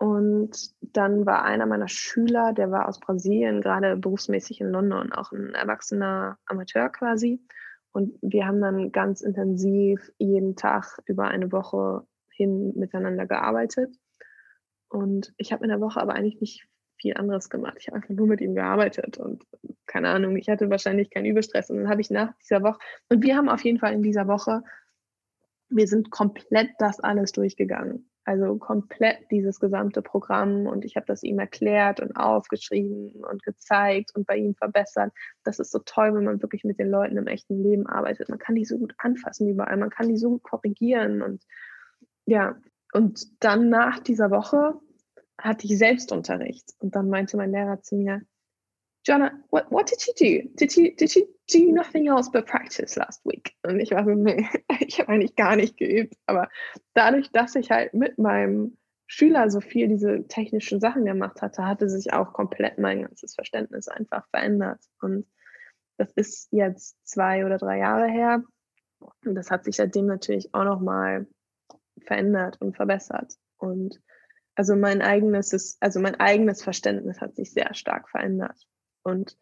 Und 0.00 0.72
dann 0.80 1.26
war 1.26 1.44
einer 1.44 1.66
meiner 1.66 1.86
Schüler, 1.86 2.54
der 2.54 2.70
war 2.70 2.88
aus 2.88 3.00
Brasilien, 3.00 3.60
gerade 3.60 3.98
berufsmäßig 3.98 4.62
in 4.62 4.70
London, 4.70 5.12
auch 5.12 5.30
ein 5.30 5.52
erwachsener 5.52 6.38
Amateur 6.46 6.88
quasi. 6.88 7.44
Und 7.92 8.16
wir 8.22 8.46
haben 8.46 8.62
dann 8.62 8.92
ganz 8.92 9.20
intensiv 9.20 10.10
jeden 10.16 10.56
Tag 10.56 10.98
über 11.04 11.28
eine 11.28 11.52
Woche 11.52 12.06
hin 12.30 12.72
miteinander 12.76 13.26
gearbeitet. 13.26 13.94
Und 14.88 15.34
ich 15.36 15.52
habe 15.52 15.64
in 15.64 15.68
der 15.68 15.82
Woche 15.82 16.00
aber 16.00 16.14
eigentlich 16.14 16.40
nicht 16.40 16.66
viel 16.96 17.14
anderes 17.18 17.50
gemacht. 17.50 17.76
Ich 17.78 17.88
habe 17.88 17.96
einfach 17.96 18.14
nur 18.14 18.26
mit 18.26 18.40
ihm 18.40 18.54
gearbeitet 18.54 19.18
und 19.18 19.44
keine 19.84 20.08
Ahnung, 20.08 20.34
ich 20.38 20.48
hatte 20.48 20.70
wahrscheinlich 20.70 21.10
keinen 21.10 21.26
Überstress. 21.26 21.68
Und 21.68 21.76
dann 21.76 21.90
habe 21.90 22.00
ich 22.00 22.08
nach 22.08 22.32
dieser 22.38 22.62
Woche, 22.62 22.78
und 23.10 23.22
wir 23.22 23.36
haben 23.36 23.50
auf 23.50 23.64
jeden 23.64 23.78
Fall 23.78 23.92
in 23.92 24.02
dieser 24.02 24.28
Woche, 24.28 24.62
wir 25.68 25.86
sind 25.86 26.10
komplett 26.10 26.70
das 26.78 27.00
alles 27.00 27.32
durchgegangen. 27.32 28.09
Also 28.24 28.56
komplett 28.58 29.30
dieses 29.30 29.60
gesamte 29.60 30.02
Programm 30.02 30.66
und 30.66 30.84
ich 30.84 30.96
habe 30.96 31.06
das 31.06 31.22
ihm 31.22 31.38
erklärt 31.38 32.00
und 32.00 32.16
aufgeschrieben 32.16 33.24
und 33.24 33.42
gezeigt 33.42 34.14
und 34.14 34.26
bei 34.26 34.36
ihm 34.36 34.54
verbessert. 34.54 35.12
Das 35.42 35.58
ist 35.58 35.72
so 35.72 35.78
toll, 35.78 36.14
wenn 36.14 36.24
man 36.24 36.42
wirklich 36.42 36.64
mit 36.64 36.78
den 36.78 36.90
Leuten 36.90 37.16
im 37.16 37.26
echten 37.26 37.62
Leben 37.62 37.86
arbeitet. 37.86 38.28
Man 38.28 38.38
kann 38.38 38.54
die 38.54 38.66
so 38.66 38.78
gut 38.78 38.94
anfassen 38.98 39.48
überall, 39.48 39.76
man 39.78 39.90
kann 39.90 40.08
die 40.08 40.18
so 40.18 40.30
gut 40.30 40.42
korrigieren 40.42 41.22
und 41.22 41.42
ja, 42.26 42.56
und 42.92 43.42
dann 43.42 43.68
nach 43.70 43.98
dieser 44.00 44.30
Woche 44.30 44.74
hatte 45.38 45.66
ich 45.66 45.78
Selbstunterricht. 45.78 46.74
Und 46.78 46.94
dann 46.94 47.08
meinte 47.08 47.36
mein 47.36 47.52
Lehrer 47.52 47.80
zu 47.82 47.96
mir, 47.96 48.22
Jonna, 49.06 49.32
what, 49.50 49.70
what 49.70 49.86
did 49.86 50.06
you 50.06 50.12
do? 50.14 50.48
Did 50.56 50.76
you, 50.76 50.94
did 50.94 51.14
you 51.14 51.26
do 51.46 51.72
nothing 51.72 52.08
else 52.08 52.28
but 52.30 52.46
practice 52.46 52.96
last 52.96 53.24
week? 53.24 53.54
Und 53.62 53.80
ich 53.80 53.92
war 53.92 54.04
so, 54.04 54.10
nee, 54.10 54.46
ich 54.80 54.98
habe 54.98 55.10
eigentlich 55.10 55.36
gar 55.36 55.56
nicht 55.56 55.76
geübt. 55.76 56.14
Aber 56.26 56.48
dadurch, 56.94 57.30
dass 57.32 57.54
ich 57.54 57.70
halt 57.70 57.94
mit 57.94 58.18
meinem 58.18 58.76
Schüler 59.06 59.50
so 59.50 59.60
viel 59.60 59.88
diese 59.88 60.26
technischen 60.28 60.80
Sachen 60.80 61.04
gemacht 61.04 61.42
hatte, 61.42 61.66
hatte 61.66 61.88
sich 61.88 62.12
auch 62.12 62.32
komplett 62.32 62.78
mein 62.78 63.02
ganzes 63.02 63.34
Verständnis 63.34 63.88
einfach 63.88 64.28
verändert. 64.28 64.80
Und 65.00 65.26
das 65.96 66.12
ist 66.12 66.48
jetzt 66.52 66.96
zwei 67.04 67.44
oder 67.44 67.58
drei 67.58 67.78
Jahre 67.78 68.08
her. 68.08 68.44
Und 69.24 69.34
das 69.34 69.50
hat 69.50 69.64
sich 69.64 69.76
seitdem 69.76 70.06
natürlich 70.06 70.54
auch 70.54 70.64
nochmal 70.64 71.26
verändert 72.06 72.60
und 72.60 72.76
verbessert. 72.76 73.34
Und 73.56 74.00
also 74.54 74.76
mein 74.76 75.02
eigenes, 75.02 75.76
also 75.80 76.00
mein 76.00 76.20
eigenes 76.20 76.62
Verständnis 76.62 77.20
hat 77.20 77.34
sich 77.34 77.52
sehr 77.52 77.74
stark 77.74 78.08
verändert. 78.10 78.66
Und 79.02 79.36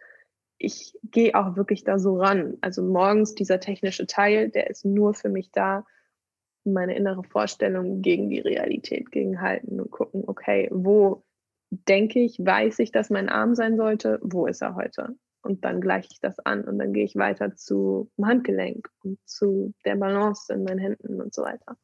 ich 0.58 0.98
gehe 1.04 1.34
auch 1.34 1.56
wirklich 1.56 1.84
da 1.84 1.98
so 1.98 2.18
ran. 2.18 2.58
Also 2.60 2.82
morgens 2.82 3.34
dieser 3.34 3.60
technische 3.60 4.06
Teil, 4.06 4.48
der 4.50 4.68
ist 4.70 4.84
nur 4.84 5.14
für 5.14 5.28
mich 5.28 5.50
da, 5.52 5.84
meine 6.64 6.96
innere 6.96 7.24
Vorstellung 7.24 8.02
gegen 8.02 8.28
die 8.28 8.40
Realität 8.40 9.10
gegenhalten 9.10 9.80
und 9.80 9.90
gucken, 9.90 10.24
okay, 10.26 10.68
wo 10.70 11.24
denke 11.70 12.20
ich, 12.20 12.38
weiß 12.38 12.78
ich, 12.80 12.92
dass 12.92 13.10
mein 13.10 13.28
Arm 13.28 13.54
sein 13.54 13.76
sollte, 13.76 14.18
wo 14.22 14.46
ist 14.46 14.62
er 14.62 14.74
heute? 14.74 15.16
Und 15.42 15.64
dann 15.64 15.80
gleiche 15.80 16.08
ich 16.12 16.20
das 16.20 16.38
an 16.40 16.64
und 16.64 16.78
dann 16.78 16.92
gehe 16.92 17.04
ich 17.04 17.16
weiter 17.16 17.54
zu 17.54 18.10
dem 18.18 18.26
Handgelenk 18.26 18.88
und 19.02 19.18
zu 19.24 19.72
der 19.84 19.96
Balance 19.96 20.52
in 20.52 20.64
meinen 20.64 20.78
Händen 20.78 21.20
und 21.20 21.32
so 21.32 21.42
weiter. 21.42 21.76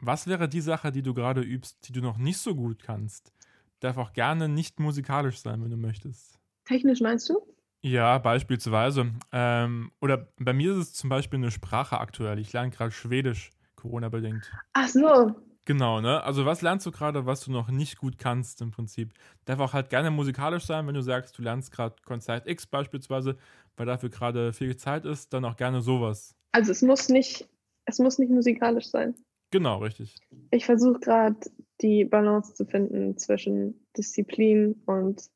Was 0.00 0.26
wäre 0.28 0.48
die 0.48 0.60
Sache, 0.60 0.92
die 0.92 1.02
du 1.02 1.14
gerade 1.14 1.40
übst, 1.40 1.88
die 1.88 1.92
du 1.92 2.00
noch 2.00 2.18
nicht 2.18 2.38
so 2.38 2.54
gut 2.54 2.82
kannst? 2.82 3.32
Darf 3.80 3.96
auch 3.96 4.12
gerne 4.12 4.48
nicht 4.48 4.78
musikalisch 4.80 5.40
sein, 5.40 5.62
wenn 5.62 5.70
du 5.70 5.76
möchtest. 5.76 6.37
Technisch 6.68 7.00
meinst 7.00 7.28
du? 7.30 7.40
Ja, 7.80 8.18
beispielsweise. 8.18 9.12
Ähm, 9.32 9.90
oder 10.02 10.28
bei 10.38 10.52
mir 10.52 10.72
ist 10.72 10.78
es 10.78 10.92
zum 10.92 11.08
Beispiel 11.08 11.38
eine 11.38 11.50
Sprache 11.50 11.98
aktuell. 11.98 12.38
Ich 12.38 12.52
lerne 12.52 12.70
gerade 12.70 12.90
Schwedisch, 12.90 13.50
Corona-bedingt. 13.76 14.50
Ach 14.74 14.88
so. 14.88 15.34
Genau, 15.64 16.00
ne? 16.00 16.22
Also 16.22 16.44
was 16.44 16.60
lernst 16.60 16.84
du 16.86 16.90
gerade, 16.90 17.24
was 17.24 17.42
du 17.42 17.52
noch 17.52 17.70
nicht 17.70 17.98
gut 17.98 18.18
kannst 18.18 18.60
im 18.60 18.70
Prinzip? 18.70 19.14
Darf 19.44 19.60
auch 19.60 19.72
halt 19.72 19.90
gerne 19.90 20.10
musikalisch 20.10 20.64
sein, 20.64 20.86
wenn 20.86 20.94
du 20.94 21.02
sagst, 21.02 21.38
du 21.38 21.42
lernst 21.42 21.72
gerade 21.72 21.94
Konzert 22.04 22.46
X 22.46 22.66
beispielsweise, 22.66 23.36
weil 23.76 23.86
dafür 23.86 24.10
gerade 24.10 24.52
viel 24.52 24.76
Zeit 24.76 25.04
ist, 25.04 25.32
dann 25.32 25.44
auch 25.44 25.56
gerne 25.56 25.80
sowas. 25.80 26.34
Also 26.52 26.72
es 26.72 26.82
muss 26.82 27.08
nicht, 27.08 27.48
es 27.84 27.98
muss 27.98 28.18
nicht 28.18 28.30
musikalisch 28.30 28.86
sein. 28.86 29.14
Genau, 29.50 29.78
richtig. 29.78 30.16
Ich 30.50 30.66
versuche 30.66 31.00
gerade 31.00 31.36
die 31.80 32.04
Balance 32.04 32.54
zu 32.54 32.66
finden 32.66 33.16
zwischen 33.16 33.86
Disziplin 33.96 34.82
und 34.86 35.30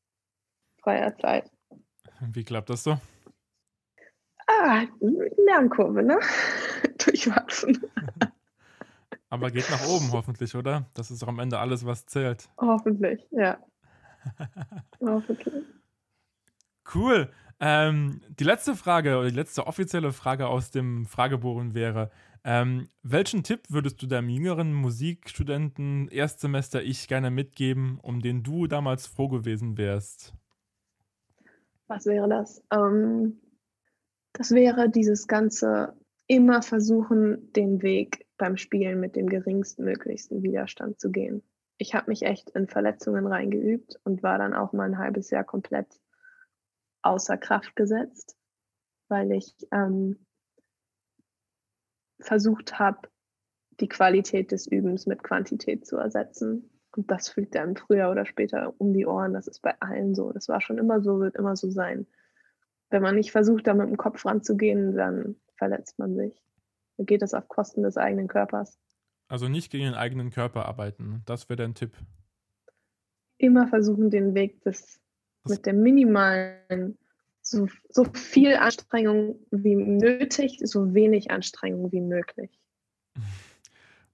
freier 0.82 1.16
Zeit. 1.18 1.50
Wie 2.20 2.44
klappt 2.44 2.70
das 2.70 2.84
so? 2.84 2.98
Ah, 4.46 4.84
Lernkurve, 5.46 6.02
ne? 6.02 6.18
Durchwachsen. 7.04 7.80
Aber 9.30 9.50
geht 9.50 9.70
nach 9.70 9.86
oben 9.86 10.12
hoffentlich, 10.12 10.54
oder? 10.54 10.86
Das 10.94 11.10
ist 11.10 11.22
auch 11.22 11.28
am 11.28 11.38
Ende 11.38 11.58
alles, 11.58 11.86
was 11.86 12.04
zählt. 12.04 12.50
Hoffentlich, 12.58 13.26
ja. 13.30 13.58
hoffentlich. 15.00 15.64
Cool. 16.94 17.30
Ähm, 17.58 18.20
die 18.28 18.44
letzte 18.44 18.76
Frage 18.76 19.16
oder 19.16 19.30
die 19.30 19.36
letzte 19.36 19.66
offizielle 19.66 20.12
Frage 20.12 20.48
aus 20.48 20.70
dem 20.70 21.06
Fragebogen 21.06 21.74
wäre: 21.74 22.10
ähm, 22.44 22.88
Welchen 23.02 23.42
Tipp 23.42 23.62
würdest 23.68 24.02
du 24.02 24.06
deinem 24.06 24.28
jüngeren 24.28 24.74
Musikstudenten 24.74 26.08
Erstsemester 26.08 26.82
ich 26.82 27.08
gerne 27.08 27.30
mitgeben, 27.30 28.00
um 28.02 28.20
den 28.20 28.42
du 28.42 28.66
damals 28.66 29.06
froh 29.06 29.28
gewesen 29.28 29.78
wärst? 29.78 30.34
Was 31.92 32.06
wäre 32.06 32.26
das? 32.26 32.64
Ähm, 32.72 33.38
das 34.32 34.52
wäre 34.52 34.88
dieses 34.88 35.28
ganze 35.28 35.94
immer 36.26 36.62
versuchen, 36.62 37.52
den 37.52 37.82
Weg 37.82 38.26
beim 38.38 38.56
Spielen 38.56 38.98
mit 38.98 39.14
dem 39.14 39.26
geringstmöglichsten 39.26 40.42
Widerstand 40.42 40.98
zu 40.98 41.10
gehen. 41.10 41.42
Ich 41.76 41.94
habe 41.94 42.10
mich 42.10 42.22
echt 42.22 42.48
in 42.50 42.66
Verletzungen 42.66 43.26
reingeübt 43.26 44.00
und 44.04 44.22
war 44.22 44.38
dann 44.38 44.54
auch 44.54 44.72
mal 44.72 44.84
ein 44.84 44.96
halbes 44.96 45.28
Jahr 45.28 45.44
komplett 45.44 46.00
außer 47.02 47.36
Kraft 47.36 47.76
gesetzt, 47.76 48.38
weil 49.08 49.30
ich 49.30 49.54
ähm, 49.70 50.24
versucht 52.20 52.78
habe, 52.78 53.06
die 53.80 53.88
Qualität 53.88 54.50
des 54.50 54.66
Übens 54.66 55.04
mit 55.04 55.22
Quantität 55.22 55.86
zu 55.86 55.98
ersetzen. 55.98 56.70
Und 56.96 57.10
das 57.10 57.28
fliegt 57.28 57.56
einem 57.56 57.76
früher 57.76 58.10
oder 58.10 58.26
später 58.26 58.74
um 58.78 58.92
die 58.92 59.06
Ohren. 59.06 59.32
Das 59.32 59.46
ist 59.46 59.60
bei 59.62 59.74
allen 59.80 60.14
so. 60.14 60.32
Das 60.32 60.48
war 60.48 60.60
schon 60.60 60.78
immer 60.78 61.00
so, 61.00 61.20
wird 61.20 61.36
immer 61.36 61.56
so 61.56 61.70
sein. 61.70 62.06
Wenn 62.90 63.02
man 63.02 63.14
nicht 63.14 63.32
versucht, 63.32 63.66
da 63.66 63.74
mit 63.74 63.88
dem 63.88 63.96
Kopf 63.96 64.24
ranzugehen, 64.26 64.94
dann 64.94 65.36
verletzt 65.56 65.98
man 65.98 66.14
sich. 66.14 66.42
Dann 66.96 67.06
geht 67.06 67.22
das 67.22 67.32
auf 67.32 67.48
Kosten 67.48 67.82
des 67.82 67.96
eigenen 67.96 68.28
Körpers. 68.28 68.78
Also 69.28 69.48
nicht 69.48 69.70
gegen 69.70 69.84
den 69.84 69.94
eigenen 69.94 70.30
Körper 70.30 70.66
arbeiten. 70.66 71.22
Das 71.24 71.48
wäre 71.48 71.56
dein 71.56 71.74
Tipp. 71.74 71.96
Immer 73.38 73.66
versuchen, 73.66 74.10
den 74.10 74.34
Weg 74.34 74.62
des, 74.62 75.00
mit 75.48 75.64
der 75.64 75.72
minimalen 75.72 76.98
so, 77.40 77.66
so 77.88 78.04
viel 78.12 78.54
Anstrengung 78.56 79.36
wie 79.50 79.74
nötig, 79.74 80.60
so 80.62 80.94
wenig 80.94 81.30
Anstrengung 81.30 81.92
wie 81.92 82.00
möglich. 82.00 82.50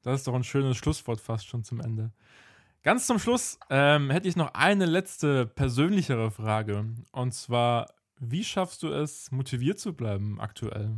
Das 0.02 0.20
ist 0.20 0.28
doch 0.28 0.34
ein 0.34 0.44
schönes 0.44 0.76
Schlusswort 0.76 1.20
fast 1.20 1.48
schon 1.48 1.64
zum 1.64 1.80
Ende. 1.80 2.12
Ganz 2.82 3.06
zum 3.06 3.18
Schluss 3.18 3.58
ähm, 3.70 4.10
hätte 4.10 4.28
ich 4.28 4.36
noch 4.36 4.54
eine 4.54 4.86
letzte 4.86 5.46
persönlichere 5.46 6.30
Frage. 6.30 6.86
Und 7.12 7.34
zwar, 7.34 7.88
wie 8.18 8.44
schaffst 8.44 8.82
du 8.82 8.88
es, 8.88 9.30
motiviert 9.30 9.78
zu 9.78 9.94
bleiben 9.94 10.40
aktuell? 10.40 10.90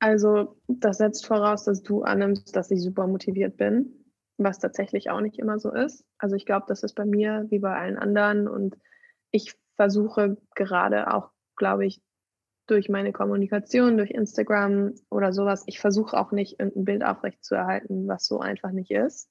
Also, 0.00 0.60
das 0.68 0.98
setzt 0.98 1.26
voraus, 1.26 1.64
dass 1.64 1.82
du 1.82 2.02
annimmst, 2.02 2.54
dass 2.54 2.70
ich 2.70 2.82
super 2.82 3.06
motiviert 3.06 3.56
bin, 3.56 4.04
was 4.36 4.58
tatsächlich 4.58 5.10
auch 5.10 5.20
nicht 5.20 5.38
immer 5.38 5.58
so 5.58 5.72
ist. 5.72 6.04
Also, 6.18 6.36
ich 6.36 6.44
glaube, 6.44 6.66
das 6.68 6.82
ist 6.82 6.94
bei 6.94 7.06
mir 7.06 7.46
wie 7.48 7.58
bei 7.58 7.74
allen 7.74 7.96
anderen 7.96 8.48
und 8.48 8.76
ich 9.30 9.54
versuche 9.76 10.36
gerade 10.54 11.12
auch 11.12 11.30
glaube 11.56 11.86
ich, 11.86 12.00
durch 12.66 12.88
meine 12.88 13.12
Kommunikation, 13.12 13.98
durch 13.98 14.10
Instagram 14.10 14.94
oder 15.10 15.32
sowas. 15.32 15.64
Ich 15.66 15.80
versuche 15.80 16.16
auch 16.16 16.32
nicht, 16.32 16.58
irgendein 16.58 16.84
Bild 16.84 17.04
aufrecht 17.04 17.44
zu 17.44 17.54
erhalten, 17.54 18.08
was 18.08 18.26
so 18.26 18.40
einfach 18.40 18.70
nicht 18.70 18.90
ist. 18.90 19.30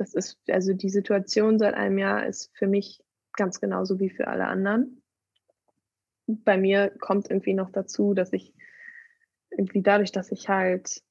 Das 0.00 0.14
ist, 0.14 0.38
also 0.48 0.72
die 0.72 0.88
Situation 0.88 1.58
seit 1.58 1.74
einem 1.74 1.98
Jahr 1.98 2.24
ist 2.24 2.50
für 2.56 2.66
mich 2.66 3.02
ganz 3.36 3.60
genauso 3.60 4.00
wie 4.00 4.08
für 4.08 4.28
alle 4.28 4.46
anderen. 4.46 5.02
Bei 6.26 6.56
mir 6.56 6.88
kommt 7.00 7.28
irgendwie 7.28 7.52
noch 7.52 7.70
dazu, 7.70 8.14
dass 8.14 8.32
ich 8.32 8.54
irgendwie 9.50 9.82
dadurch, 9.82 10.10
dass 10.10 10.32
ich 10.32 10.48
halt, 10.48 11.02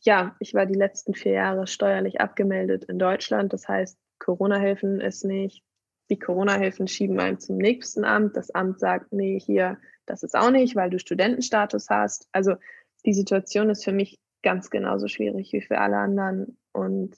ja, 0.00 0.34
ich 0.40 0.52
war 0.54 0.66
die 0.66 0.74
letzten 0.74 1.14
vier 1.14 1.30
Jahre 1.30 1.68
steuerlich 1.68 2.20
abgemeldet 2.20 2.86
in 2.86 2.98
Deutschland. 2.98 3.52
Das 3.52 3.68
heißt, 3.68 4.00
Corona-Hilfen 4.18 5.00
ist 5.00 5.24
nicht, 5.24 5.62
die 6.10 6.18
Corona-Hilfen 6.18 6.88
schieben 6.88 7.20
einen 7.20 7.38
zum 7.38 7.56
nächsten 7.58 8.04
Amt. 8.04 8.36
Das 8.36 8.50
Amt 8.50 8.80
sagt, 8.80 9.12
nee, 9.12 9.38
hier, 9.38 9.78
das 10.06 10.24
ist 10.24 10.34
auch 10.34 10.50
nicht, 10.50 10.74
weil 10.74 10.90
du 10.90 10.98
Studentenstatus 10.98 11.88
hast. 11.88 12.28
Also 12.32 12.56
die 13.06 13.14
Situation 13.14 13.70
ist 13.70 13.84
für 13.84 13.92
mich 13.92 14.18
ganz 14.42 14.70
genauso 14.70 15.06
schwierig 15.06 15.52
wie 15.52 15.62
für 15.62 15.78
alle 15.78 15.98
anderen. 15.98 16.58
Und 16.72 17.14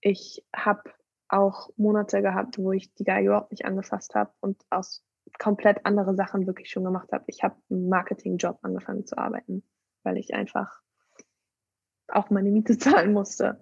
ich 0.00 0.44
habe 0.54 0.82
auch 1.28 1.70
Monate 1.76 2.22
gehabt, 2.22 2.58
wo 2.58 2.72
ich 2.72 2.92
die 2.94 3.04
Geige 3.04 3.28
überhaupt 3.28 3.52
nicht 3.52 3.64
angefasst 3.64 4.14
habe 4.14 4.32
und 4.40 4.60
aus 4.70 5.04
komplett 5.38 5.86
andere 5.86 6.14
Sachen 6.14 6.46
wirklich 6.46 6.70
schon 6.70 6.84
gemacht 6.84 7.12
habe. 7.12 7.24
Ich 7.28 7.42
habe 7.42 7.56
einen 7.70 7.88
Marketingjob 7.88 8.58
angefangen 8.62 9.06
zu 9.06 9.16
arbeiten, 9.16 9.62
weil 10.02 10.16
ich 10.16 10.34
einfach 10.34 10.80
auch 12.08 12.30
meine 12.30 12.50
Miete 12.50 12.76
zahlen 12.78 13.12
musste. 13.12 13.60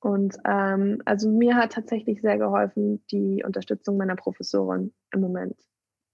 Und 0.00 0.36
ähm, 0.44 1.00
also 1.04 1.30
mir 1.30 1.56
hat 1.56 1.72
tatsächlich 1.72 2.20
sehr 2.20 2.38
geholfen 2.38 3.04
die 3.10 3.42
Unterstützung 3.44 3.96
meiner 3.96 4.16
Professorin 4.16 4.92
im 5.12 5.20
Moment, 5.20 5.58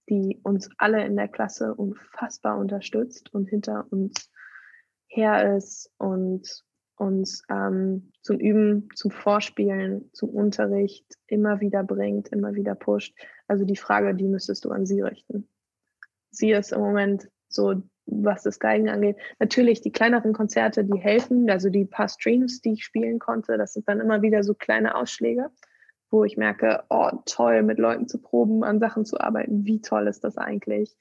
die 0.09 0.39
uns 0.43 0.69
alle 0.77 1.05
in 1.05 1.15
der 1.15 1.27
Klasse 1.27 1.75
unfassbar 1.75 2.57
unterstützt 2.57 3.33
und 3.33 3.49
hinter 3.49 3.85
uns 3.91 4.31
her 5.07 5.57
ist 5.57 5.91
und 5.97 6.63
uns 7.01 7.43
ähm, 7.49 8.11
zum 8.21 8.37
Üben, 8.39 8.89
zum 8.95 9.11
Vorspielen, 9.11 10.09
zum 10.13 10.29
Unterricht 10.29 11.05
immer 11.27 11.59
wieder 11.59 11.83
bringt, 11.83 12.29
immer 12.29 12.53
wieder 12.53 12.75
pusht. 12.75 13.15
Also 13.47 13.65
die 13.65 13.75
Frage, 13.75 14.13
die 14.13 14.27
müsstest 14.27 14.65
du 14.65 14.71
an 14.71 14.85
sie 14.85 15.01
richten. 15.01 15.47
Sie 16.29 16.51
ist 16.51 16.71
im 16.71 16.79
Moment 16.79 17.29
so 17.49 17.81
was 18.05 18.43
das 18.43 18.59
Geigen 18.59 18.89
angeht. 18.89 19.17
Natürlich 19.39 19.81
die 19.81 19.91
kleineren 19.91 20.33
Konzerte, 20.33 20.83
die 20.83 20.99
helfen, 20.99 21.49
also 21.49 21.69
die 21.69 21.85
paar 21.85 22.09
Streams, 22.09 22.61
die 22.61 22.73
ich 22.73 22.83
spielen 22.83 23.19
konnte, 23.19 23.57
das 23.57 23.73
sind 23.73 23.87
dann 23.87 23.99
immer 23.99 24.21
wieder 24.21 24.43
so 24.43 24.53
kleine 24.53 24.95
Ausschläge, 24.95 25.49
wo 26.09 26.23
ich 26.23 26.35
merke, 26.35 26.83
oh 26.89 27.09
toll, 27.25 27.63
mit 27.63 27.79
Leuten 27.79 28.07
zu 28.07 28.19
proben, 28.19 28.63
an 28.63 28.79
Sachen 28.79 29.05
zu 29.05 29.19
arbeiten, 29.19 29.65
wie 29.65 29.81
toll 29.81 30.07
ist 30.07 30.23
das 30.23 30.37
eigentlich? 30.37 30.97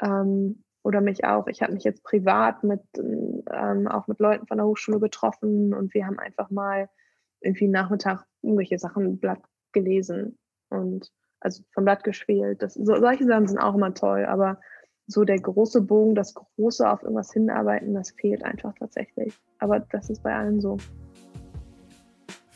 Ähm, 0.00 0.62
oder 0.82 1.00
mich 1.00 1.24
auch. 1.24 1.46
Ich 1.46 1.62
habe 1.62 1.72
mich 1.72 1.84
jetzt 1.84 2.02
privat 2.02 2.64
mit 2.64 2.80
ähm, 2.96 3.88
auch 3.88 4.06
mit 4.06 4.18
Leuten 4.18 4.46
von 4.46 4.58
der 4.58 4.66
Hochschule 4.66 5.00
getroffen 5.00 5.74
und 5.74 5.92
wir 5.94 6.06
haben 6.06 6.18
einfach 6.18 6.50
mal 6.50 6.88
irgendwie 7.40 7.68
Nachmittag 7.68 8.26
irgendwelche 8.42 8.78
Sachen 8.78 9.18
Blatt 9.18 9.40
gelesen 9.72 10.38
und 10.68 11.10
also 11.40 11.62
vom 11.72 11.84
Blatt 11.84 12.04
geschwelt. 12.04 12.62
Das, 12.62 12.74
so, 12.74 12.96
solche 12.96 13.24
Sachen 13.24 13.46
sind 13.46 13.58
auch 13.58 13.74
immer 13.74 13.94
toll, 13.94 14.26
aber 14.26 14.60
so 15.06 15.24
der 15.24 15.38
große 15.38 15.82
Bogen, 15.82 16.14
das 16.14 16.34
große 16.34 16.88
auf 16.88 17.02
irgendwas 17.02 17.32
hinarbeiten, 17.32 17.94
das 17.94 18.12
fehlt 18.12 18.44
einfach 18.44 18.74
tatsächlich. 18.78 19.40
Aber 19.58 19.80
das 19.80 20.08
ist 20.08 20.22
bei 20.22 20.34
allen 20.34 20.60
so. 20.60 20.76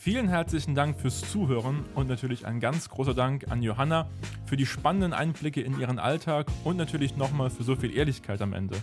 Vielen 0.05 0.29
herzlichen 0.29 0.75
Dank 0.75 1.01
fürs 1.01 1.23
Zuhören 1.23 1.83
und 1.95 2.11
natürlich 2.11 2.45
ein 2.47 2.61
ganz 2.61 2.90
großer 2.90 3.14
Dank 3.14 3.51
an 3.51 3.62
Johanna 3.62 4.07
für 4.45 4.59
die 4.59 4.67
spannenden 4.67 5.14
Einblicke 5.14 5.62
in 5.62 5.81
ihren 5.81 5.99
Alltag 5.99 6.47
und 6.62 6.77
natürlich 6.77 7.17
nochmal 7.17 7.49
für 7.49 7.62
so 7.62 7.75
viel 7.75 7.97
Ehrlichkeit 7.97 8.43
am 8.43 8.53
Ende. 8.53 8.77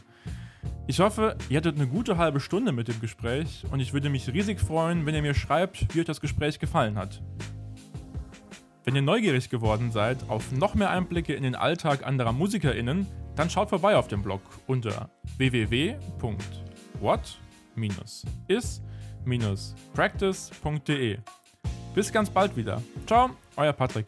Ich 0.87 0.99
hoffe, 0.99 1.37
ihr 1.47 1.57
hattet 1.57 1.75
eine 1.75 1.85
gute 1.85 2.17
halbe 2.17 2.39
Stunde 2.39 2.71
mit 2.71 2.87
dem 2.87 2.99
Gespräch 2.99 3.65
und 3.69 3.79
ich 3.81 3.93
würde 3.93 4.09
mich 4.09 4.33
riesig 4.33 4.59
freuen, 4.59 5.05
wenn 5.05 5.13
ihr 5.13 5.21
mir 5.21 5.35
schreibt, 5.35 5.93
wie 5.93 5.99
euch 5.99 6.07
das 6.07 6.21
Gespräch 6.21 6.57
gefallen 6.57 6.97
hat. 6.97 7.21
Wenn 8.83 8.95
ihr 8.95 9.03
neugierig 9.03 9.51
geworden 9.51 9.91
seid 9.91 10.27
auf 10.27 10.51
noch 10.51 10.73
mehr 10.73 10.89
Einblicke 10.89 11.35
in 11.35 11.43
den 11.43 11.53
Alltag 11.53 12.03
anderer 12.03 12.31
MusikerInnen, 12.31 13.05
dann 13.35 13.51
schaut 13.51 13.69
vorbei 13.69 13.95
auf 13.95 14.07
dem 14.07 14.23
Blog 14.23 14.41
unter 14.65 15.11
www.what-is 15.37 16.01
practice.de. 19.93 21.17
Bis 21.93 22.11
ganz 22.11 22.29
bald 22.29 22.55
wieder. 22.55 22.81
Ciao, 23.05 23.31
euer 23.57 23.73
Patrick. 23.73 24.05